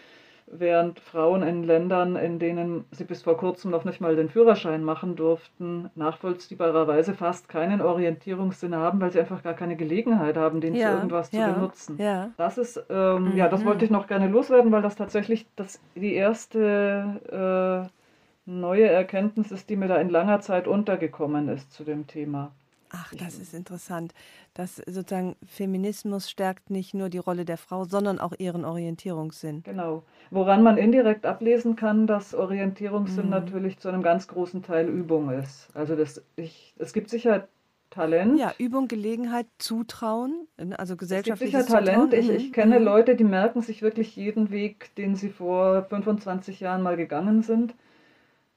[0.47, 4.85] während Frauen in Ländern, in denen sie bis vor kurzem noch nicht mal den Führerschein
[4.85, 10.75] machen durften, nachvollziehbarerweise fast keinen Orientierungssinn haben, weil sie einfach gar keine Gelegenheit haben, den
[10.75, 11.97] ja, für irgendwas ja, zu benutzen.
[11.99, 12.31] Ja.
[12.37, 13.37] Das ist, ähm, mhm.
[13.37, 18.03] ja, das wollte ich noch gerne loswerden, weil das tatsächlich das, die erste äh,
[18.47, 22.53] neue Erkenntnis ist, die mir da in langer Zeit untergekommen ist zu dem Thema.
[22.90, 24.14] Ach, das ist interessant.
[24.53, 29.64] Dass sozusagen Feminismus stärkt nicht nur die Rolle der Frau, sondern auch ihren Orientierungssinn.
[29.64, 30.05] Genau.
[30.30, 33.30] Woran man indirekt ablesen kann, dass Orientierungssinn mhm.
[33.30, 35.68] natürlich zu einem ganz großen Teil Übung ist.
[35.74, 37.49] Also das, ich, es gibt sicher
[37.90, 38.38] Talent.
[38.38, 42.14] Ja, Übung, Gelegenheit, Zutrauen, also gesellschaftliches es gibt sicher Talent.
[42.14, 42.84] Ich, ich kenne mhm.
[42.84, 47.74] Leute, die merken sich wirklich jeden Weg, den sie vor 25 Jahren mal gegangen sind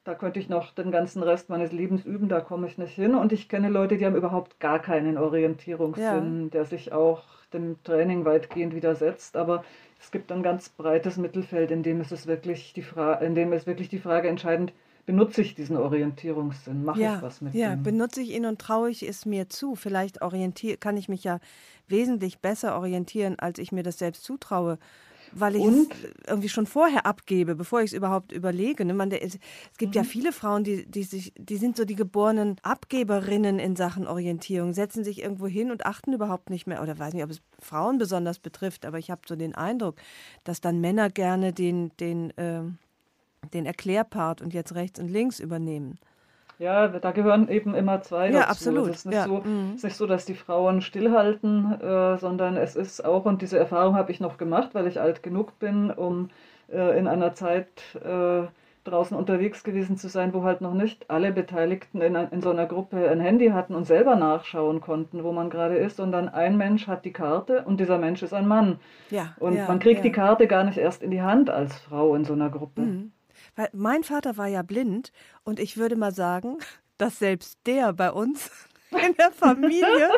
[0.08, 3.14] da könnte ich noch den ganzen Rest meines Lebens üben, da komme ich nicht hin.
[3.14, 6.48] Und ich kenne Leute, die haben überhaupt gar keinen Orientierungssinn, ja.
[6.48, 9.36] der sich auch dem Training weitgehend widersetzt.
[9.36, 9.64] Aber
[10.00, 13.66] es gibt ein ganz breites Mittelfeld, in dem es wirklich die Frage, in dem es
[13.66, 14.72] wirklich die Frage entscheidend
[15.04, 17.78] benutze ich diesen Orientierungssinn, mache ja, ich was mit ja, ihm?
[17.78, 19.74] Ja, benutze ich ihn und traue ich es mir zu.
[19.74, 20.20] Vielleicht
[20.80, 21.38] kann ich mich ja
[21.86, 24.78] wesentlich besser orientieren, als ich mir das selbst zutraue
[25.32, 25.88] weil ich es
[26.26, 28.84] irgendwie schon vorher abgebe, bevor ich es überhaupt überlege.
[28.84, 28.94] Ne?
[28.94, 29.98] Man, es, es gibt mhm.
[29.98, 34.72] ja viele Frauen, die, die, sich, die sind so die geborenen Abgeberinnen in Sachen Orientierung,
[34.72, 37.98] setzen sich irgendwo hin und achten überhaupt nicht mehr, oder weiß nicht, ob es Frauen
[37.98, 39.96] besonders betrifft, aber ich habe so den Eindruck,
[40.44, 42.62] dass dann Männer gerne den, den, äh,
[43.52, 45.98] den Erklärpart und jetzt rechts und links übernehmen.
[46.58, 48.50] Ja, da gehören eben immer zwei ja, dazu.
[48.50, 48.88] Absolut.
[48.88, 49.24] Es ist nicht, ja.
[49.24, 49.74] so, mhm.
[49.76, 53.94] ist nicht so, dass die Frauen stillhalten, äh, sondern es ist auch, und diese Erfahrung
[53.94, 56.30] habe ich noch gemacht, weil ich alt genug bin, um
[56.72, 57.68] äh, in einer Zeit
[58.04, 58.48] äh,
[58.84, 62.66] draußen unterwegs gewesen zu sein, wo halt noch nicht alle Beteiligten in, in so einer
[62.66, 66.86] Gruppe ein Handy hatten und selber nachschauen konnten, wo man gerade ist, sondern ein Mensch
[66.86, 68.80] hat die Karte und dieser Mensch ist ein Mann.
[69.10, 70.02] Ja, Und ja, man kriegt ja.
[70.04, 72.80] die Karte gar nicht erst in die Hand als Frau in so einer Gruppe.
[72.80, 73.12] Mhm.
[73.56, 75.12] Weil mein Vater war ja blind
[75.44, 76.58] und ich würde mal sagen,
[76.98, 78.50] dass selbst der bei uns
[78.90, 80.10] in der Familie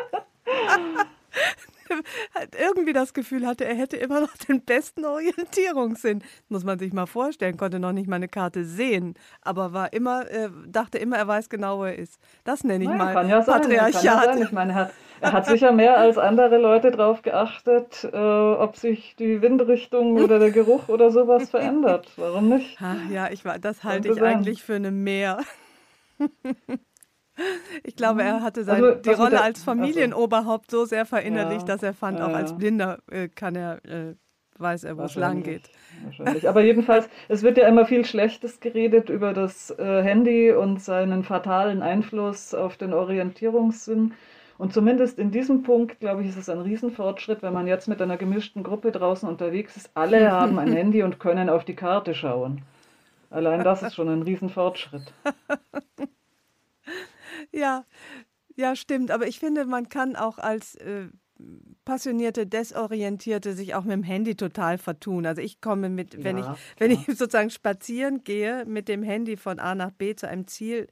[2.59, 6.22] irgendwie das Gefühl hatte, er hätte immer noch den besten Orientierungssinn.
[6.49, 10.30] Muss man sich mal vorstellen, konnte noch nicht mal eine Karte sehen, aber war immer,
[10.30, 12.20] äh, dachte immer, er weiß genau, wo er ist.
[12.45, 14.03] Das nenne ich mal kann ja sein, Patriarchat.
[14.03, 14.43] Kann ja sein.
[14.43, 18.76] Ich meine, er hat, er hat sicher mehr als andere Leute darauf geachtet, äh, ob
[18.76, 22.09] sich die Windrichtung oder der Geruch oder sowas verändert.
[22.16, 22.80] Warum nicht?
[22.80, 24.36] Ah, ja, ich war, das halte ich sein.
[24.36, 25.38] eigentlich für eine Mehr.
[27.84, 31.74] Ich glaube, er hatte sein, Also, die Rolle der- als Familienoberhaupt so sehr verinnerlicht, Ja,
[31.74, 32.57] dass er fand, ja, auch als.
[32.57, 34.14] Blinder äh, kann er, äh,
[34.59, 35.70] weiß er, wo es lang geht.
[36.05, 36.49] Wahrscheinlich.
[36.49, 41.24] Aber jedenfalls, es wird ja immer viel Schlechtes geredet über das äh, Handy und seinen
[41.24, 44.12] fatalen Einfluss auf den Orientierungssinn.
[44.59, 48.03] Und zumindest in diesem Punkt, glaube ich, ist es ein Riesenfortschritt, wenn man jetzt mit
[48.03, 49.91] einer gemischten Gruppe draußen unterwegs ist.
[49.95, 52.61] Alle haben ein Handy und können auf die Karte schauen.
[53.30, 55.14] Allein das ist schon ein Riesenfortschritt.
[57.53, 57.84] Ja,
[58.57, 59.11] ja, stimmt.
[59.11, 61.09] Aber ich finde, man kann auch als äh,
[61.84, 65.26] passionierte Desorientierte sich auch mit dem Handy total vertun.
[65.26, 67.01] Also ich komme mit, wenn Ja, ich, wenn klar.
[67.01, 70.88] ich sozusagen spazieren gehe mit dem Handy von A nach B zu einem Ziel,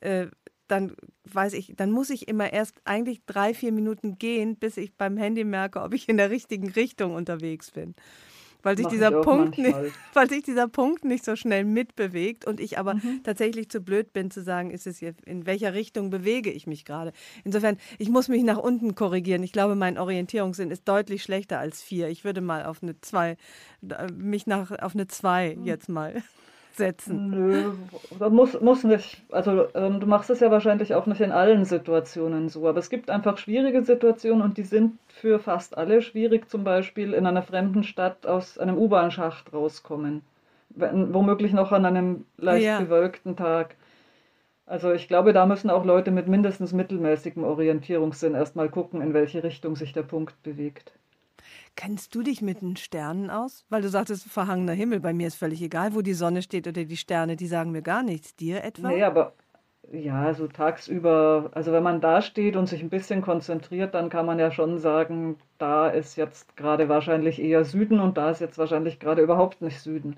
[0.00, 0.26] äh,
[0.68, 4.96] dann weiß ich, dann muss ich immer erst eigentlich drei, vier Minuten gehen, bis ich
[4.96, 7.94] beim Handy merke, ob ich in der richtigen Richtung unterwegs bin.
[8.62, 9.76] Weil sich, dieser Punkt nicht,
[10.14, 13.20] weil sich dieser Punkt nicht so schnell mitbewegt und ich aber Mhm.
[13.24, 16.84] tatsächlich zu blöd bin zu sagen, ist es hier, in welcher Richtung bewege ich mich
[16.84, 17.12] gerade.
[17.44, 19.42] Insofern, ich muss mich nach unten korrigieren.
[19.42, 22.08] Ich glaube, mein Orientierungssinn ist deutlich schlechter als vier.
[22.08, 23.36] Ich würde mal auf eine zwei,
[23.88, 25.64] äh, mich nach, auf eine zwei Mhm.
[25.64, 26.22] jetzt mal
[26.76, 27.30] setzen.
[27.30, 27.64] Nö,
[28.30, 29.22] muss, muss nicht.
[29.30, 32.90] Also ähm, du machst es ja wahrscheinlich auch nicht in allen Situationen so, aber es
[32.90, 37.42] gibt einfach schwierige Situationen und die sind für fast alle schwierig, zum Beispiel in einer
[37.42, 40.22] fremden Stadt aus einem U-Bahn-Schacht rauskommen.
[40.70, 42.80] Wenn, womöglich noch an einem leicht Ja.
[42.80, 43.76] bewölkten Tag.
[44.64, 49.42] Also ich glaube, da müssen auch Leute mit mindestens mittelmäßigem Orientierungssinn erstmal gucken, in welche
[49.42, 50.92] Richtung sich der Punkt bewegt.
[51.74, 53.64] Kennst du dich mit den Sternen aus?
[53.68, 55.00] Weil du sagtest, verhangener Himmel.
[55.00, 57.36] Bei mir ist völlig egal, wo die Sonne steht oder die Sterne.
[57.36, 58.36] Die sagen mir gar nichts.
[58.36, 58.88] Dir etwa?
[58.88, 59.32] Nee, aber
[59.90, 64.26] ja, so tagsüber, also wenn man da steht und sich ein bisschen konzentriert, dann kann
[64.26, 68.58] man ja schon sagen, da ist jetzt gerade wahrscheinlich eher Süden und da ist jetzt
[68.58, 70.16] wahrscheinlich gerade überhaupt nicht Süden.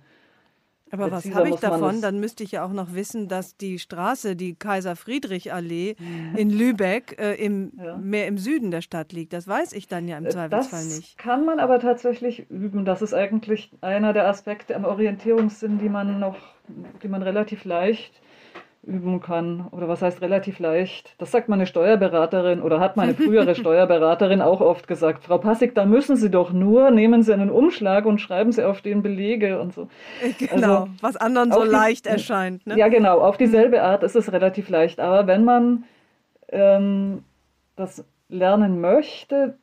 [0.94, 1.92] Aber was habe ich davon?
[1.92, 6.36] das- Dann müsste ich ja auch noch wissen, dass die Straße, die Kaiser-Friedrich-Allee Mhm.
[6.36, 7.96] in Lübeck, äh, im, Ja.
[7.96, 9.32] mehr im Süden der Stadt liegt.
[9.32, 11.18] Das weiß ich dann ja im Äh, Zweifelsfall Das nicht.
[11.18, 12.84] kann man aber tatsächlich üben.
[12.84, 16.36] Das ist eigentlich einer der Aspekte am Orientierungssinn, die man noch,
[17.02, 18.20] die man relativ leicht
[18.86, 19.66] üben kann.
[19.70, 21.14] Oder was heißt relativ leicht?
[21.18, 25.24] Das sagt meine Steuerberaterin oder hat meine frühere Steuerberaterin auch oft gesagt.
[25.24, 28.82] Frau Passig, da müssen Sie doch nur, nehmen Sie einen Umschlag und schreiben Sie auf
[28.82, 29.88] den Belege und so.
[30.38, 32.66] Genau, Also, was anderen so die- leicht erscheint.
[32.66, 32.76] Ne?
[32.78, 35.00] Ja, genau, auf dieselbe Art ist es relativ leicht.
[35.00, 35.84] Aber wenn man
[36.50, 37.24] ähm,
[37.76, 39.56] das lernen möchte,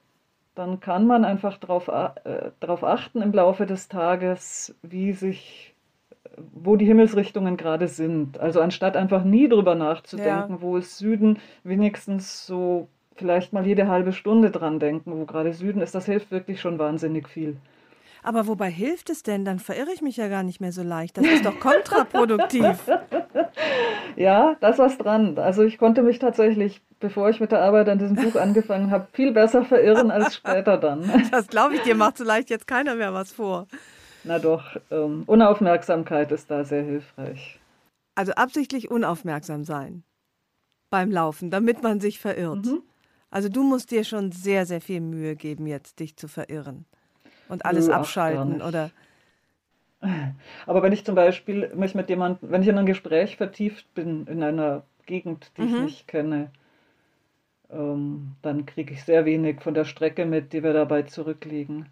[0.56, 2.10] dann kann man einfach darauf äh,
[2.60, 5.71] drauf achten im Laufe des Tages, wie sich,
[6.54, 8.40] wo die Himmelsrichtungen gerade sind.
[8.40, 10.62] Also anstatt einfach nie drüber nachzudenken, Ja.
[10.62, 15.82] wo ist Süden, wenigstens so vielleicht mal jede halbe Stunde dran denken, wo gerade Süden
[15.82, 15.94] ist.
[15.94, 17.58] Das hilft wirklich schon wahnsinnig viel.
[18.24, 19.46] Aber wobei hilft es denn?
[19.46, 21.18] Dann verirre ich mich ja gar nicht mehr so leicht.
[21.18, 22.78] Das ist doch kontraproduktiv.
[24.16, 25.38] Ja, da ist was dran.
[25.38, 29.08] Also ich konnte mich tatsächlich, bevor ich mit der Arbeit an diesem Buch angefangen habe,
[29.14, 31.10] viel besser verirren als später dann.
[31.32, 33.68] Das glaube ich dir, macht so leicht jetzt keiner mehr was vor.
[34.24, 37.60] Na doch, ähm, Unaufmerksamkeit ist da sehr hilfreich.
[38.16, 40.04] Also absichtlich unaufmerksam sein
[40.92, 42.66] beim Laufen, damit man sich verirrt.
[42.66, 42.84] Mhm.
[43.32, 46.86] Also du musst dir schon sehr, sehr viel Mühe geben, jetzt dich zu verirren
[47.48, 48.92] und alles Nö, abschalten oder
[50.66, 54.28] Aber wenn ich zum Beispiel mich mit jemandem, wenn ich in ein Gespräch vertieft bin
[54.28, 55.78] in einer Gegend, die ich Mhm.
[55.78, 56.52] nicht kenne,
[57.72, 61.90] ähm, dann kriege ich sehr wenig von der Strecke mit, die wir dabei zurücklegen.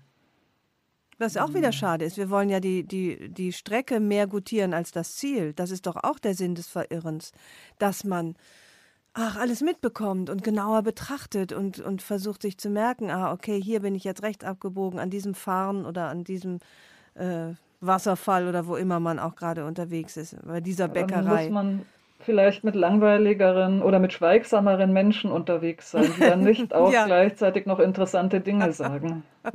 [1.20, 1.56] Was auch Mhm.
[1.56, 2.18] wieder schade ist.
[2.18, 5.54] Wir wollen ja die, die, die Strecke mehr gutieren als das Ziel.
[5.54, 7.32] Das ist doch auch der Sinn des Verirrens,
[7.78, 8.36] dass man
[9.14, 13.82] ach, alles mitbekommt und genauer betrachtet und, und versucht sich zu merken, ah, okay, hier
[13.82, 16.60] bin ich jetzt rechts abgebogen, an diesem Farn oder an diesem
[17.16, 21.44] äh, Wasserfall oder wo immer man auch gerade unterwegs ist, bei dieser Bäckerei.
[21.46, 21.86] muss man,
[22.22, 27.06] vielleicht mit langweiligeren oder mit schweigsameren Menschen unterwegs sein, die dann nicht auch ja.
[27.06, 29.24] gleichzeitig noch interessante Dinge sagen.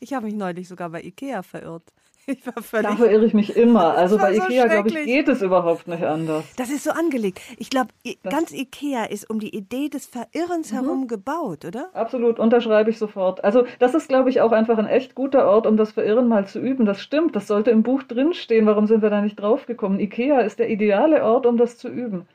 [0.00, 1.92] Ich habe mich neulich sogar bei Ikea verirrt.
[2.26, 2.90] Ich war völlig.
[2.90, 3.96] Da verirre ich mich immer.
[3.96, 6.44] Also bei so Ikea, glaube ich, geht es überhaupt nicht anders.
[6.56, 7.40] Das ist so angelegt.
[7.56, 7.88] Ich glaube,
[8.22, 10.76] ganz Ikea ist um die Idee des Verirrens mhm.
[10.76, 11.90] herum gebaut, oder?
[11.92, 13.42] Absolut, unterschreibe ich sofort.
[13.42, 16.46] Also das ist, glaube ich, auch einfach ein echt guter Ort, um das Verirren mal
[16.46, 16.84] zu üben.
[16.84, 18.66] Das stimmt, das sollte im Buch drinstehen.
[18.66, 19.98] Warum sind wir da nicht draufgekommen?
[19.98, 22.26] Ikea ist der ideale Ort, um das zu üben.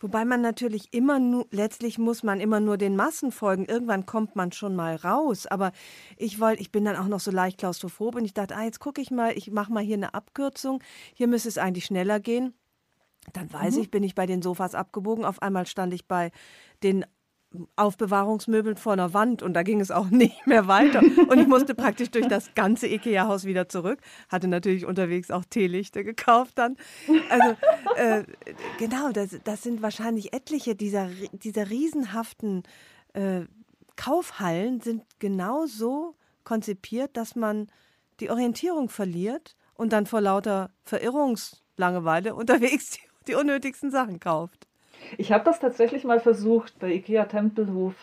[0.00, 3.66] Wobei man natürlich immer nur, letztlich muss man immer nur den Massen folgen.
[3.66, 5.46] Irgendwann kommt man schon mal raus.
[5.46, 5.72] Aber
[6.16, 8.80] ich wollte, ich bin dann auch noch so leicht klaustrophob und ich dachte, ah, jetzt
[8.80, 10.82] gucke ich mal, ich mache mal hier eine Abkürzung.
[11.14, 12.54] Hier müsste es eigentlich schneller gehen.
[13.34, 13.82] Dann weiß mhm.
[13.82, 15.26] ich, bin ich bei den Sofas abgebogen.
[15.26, 16.30] Auf einmal stand ich bei
[16.82, 17.04] den
[17.76, 21.00] Aufbewahrungsmöbeln vor einer Wand und da ging es auch nicht mehr weiter.
[21.00, 24.00] Und ich musste praktisch durch das ganze Ikea-Haus wieder zurück.
[24.28, 26.76] Hatte natürlich unterwegs auch Teelichter gekauft dann.
[27.28, 27.56] Also
[27.96, 28.24] äh,
[28.78, 32.62] genau, das, das sind wahrscheinlich etliche dieser, dieser riesenhaften
[33.14, 33.42] äh,
[33.96, 37.66] Kaufhallen sind genau so konzipiert, dass man
[38.20, 44.69] die Orientierung verliert und dann vor lauter Verirrungslangeweile unterwegs die, die unnötigsten Sachen kauft.
[45.18, 47.94] Ich habe das tatsächlich mal versucht, bei IKEA Tempelhof,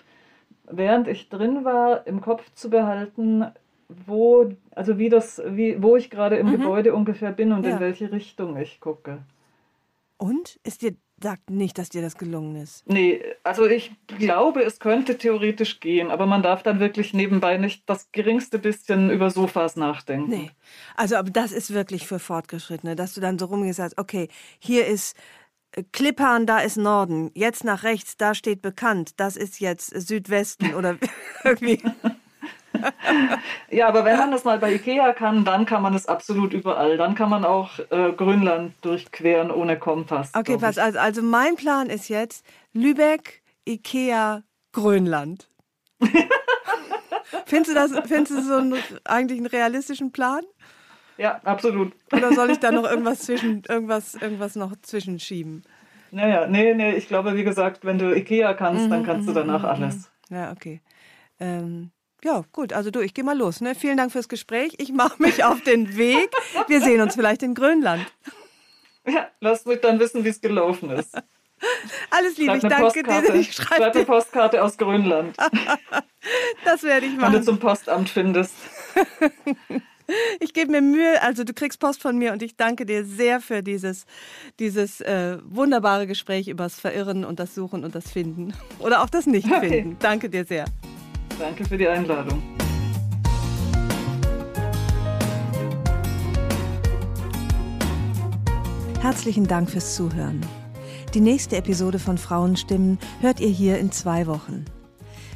[0.69, 3.45] während ich drin war, im Kopf zu behalten,
[3.89, 6.51] wo, also wie das, wie, wo ich gerade im mhm.
[6.51, 7.75] Gebäude ungefähr bin und ja.
[7.75, 9.19] in welche Richtung ich gucke.
[10.17, 10.59] Und?
[10.63, 12.87] Ist dir, sagt nicht, dass dir das gelungen ist?
[12.89, 17.83] Nee, also ich glaube, es könnte theoretisch gehen, aber man darf dann wirklich nebenbei nicht
[17.87, 20.29] das geringste bisschen über Sofas nachdenken.
[20.29, 20.51] Nee,
[20.95, 24.27] also aber das ist wirklich für Fortgeschrittene, dass du dann so rumgehst, okay,
[24.59, 25.15] hier ist
[25.91, 27.31] Klippern, da ist Norden.
[27.33, 29.11] Jetzt nach rechts, da steht bekannt.
[29.17, 30.97] Das ist jetzt Südwesten oder
[31.43, 31.81] irgendwie.
[33.69, 36.97] ja, aber wenn man das mal bei Ikea kann, dann kann man es absolut überall.
[36.97, 40.31] Dann kann man auch äh, Grönland durchqueren ohne Kompass.
[40.35, 45.49] Okay, pass, also, also mein Plan ist jetzt Lübeck, Ikea, Grönland.
[47.45, 48.75] findest du das, findest du so einen,
[49.05, 50.41] eigentlich einen realistischen Plan?
[51.17, 51.93] Ja, absolut.
[52.11, 55.63] Oder soll ich da noch irgendwas zwischen, irgendwas, irgendwas noch zwischenschieben?
[56.11, 59.31] Naja, nee, nee, ich glaube, wie gesagt, wenn du Ikea kannst, mhm, dann kannst du
[59.31, 60.11] mhm, danach mhm, alles.
[60.29, 60.81] Ja, okay.
[61.39, 61.91] Ähm,
[62.23, 63.61] ja, gut, also du, ich gehe mal los.
[63.61, 63.75] Ne?
[63.75, 64.73] Vielen Dank fürs Gespräch.
[64.77, 66.29] Ich mache mich auf den Weg.
[66.67, 68.05] Wir sehen uns vielleicht in Grönland.
[69.05, 71.15] Ja, lass mich dann wissen, wie es gelaufen ist.
[72.11, 73.31] Alles Liebe, ich danke Postkarte.
[73.31, 73.39] dir.
[73.39, 75.35] Ich schreibe schreib eine Postkarte aus Grönland.
[76.65, 77.33] das werde ich machen.
[77.33, 78.53] Wenn du zum Postamt findest.
[80.39, 83.39] Ich gebe mir Mühe, also du kriegst Post von mir und ich danke dir sehr
[83.39, 84.05] für dieses,
[84.59, 88.53] dieses äh, wunderbare Gespräch über das Verirren und das Suchen und das Finden.
[88.79, 89.65] Oder auch das Nicht-Finden.
[89.65, 89.95] Okay.
[89.99, 90.65] Danke dir sehr.
[91.39, 92.41] Danke für die Einladung.
[99.01, 100.41] Herzlichen Dank fürs Zuhören.
[101.13, 104.65] Die nächste Episode von Frauenstimmen hört ihr hier in zwei Wochen.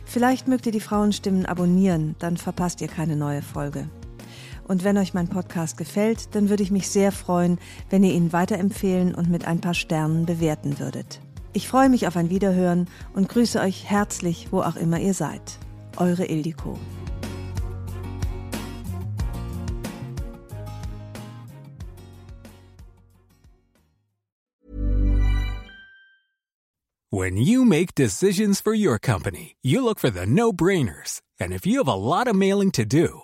[0.06, 3.88] Vielleicht mögt ihr die Frauenstimmen abonnieren, dann verpasst ihr keine neue Folge.
[4.68, 7.60] Und wenn euch mein Podcast gefällt, dann würde ich mich sehr freuen,
[7.90, 11.20] wenn ihr ihn weiterempfehlen und mit ein paar Sternen bewerten würdet.
[11.54, 15.42] Ich freue mich auf ein Wiederhören und grüße euch herzlich, wo auch immer ihr seid.
[15.98, 16.80] Eure Ildiko.
[27.14, 31.20] When you make decisions for your company, you look for the no-brainers.
[31.42, 33.24] And if you have a lot of mailing to do,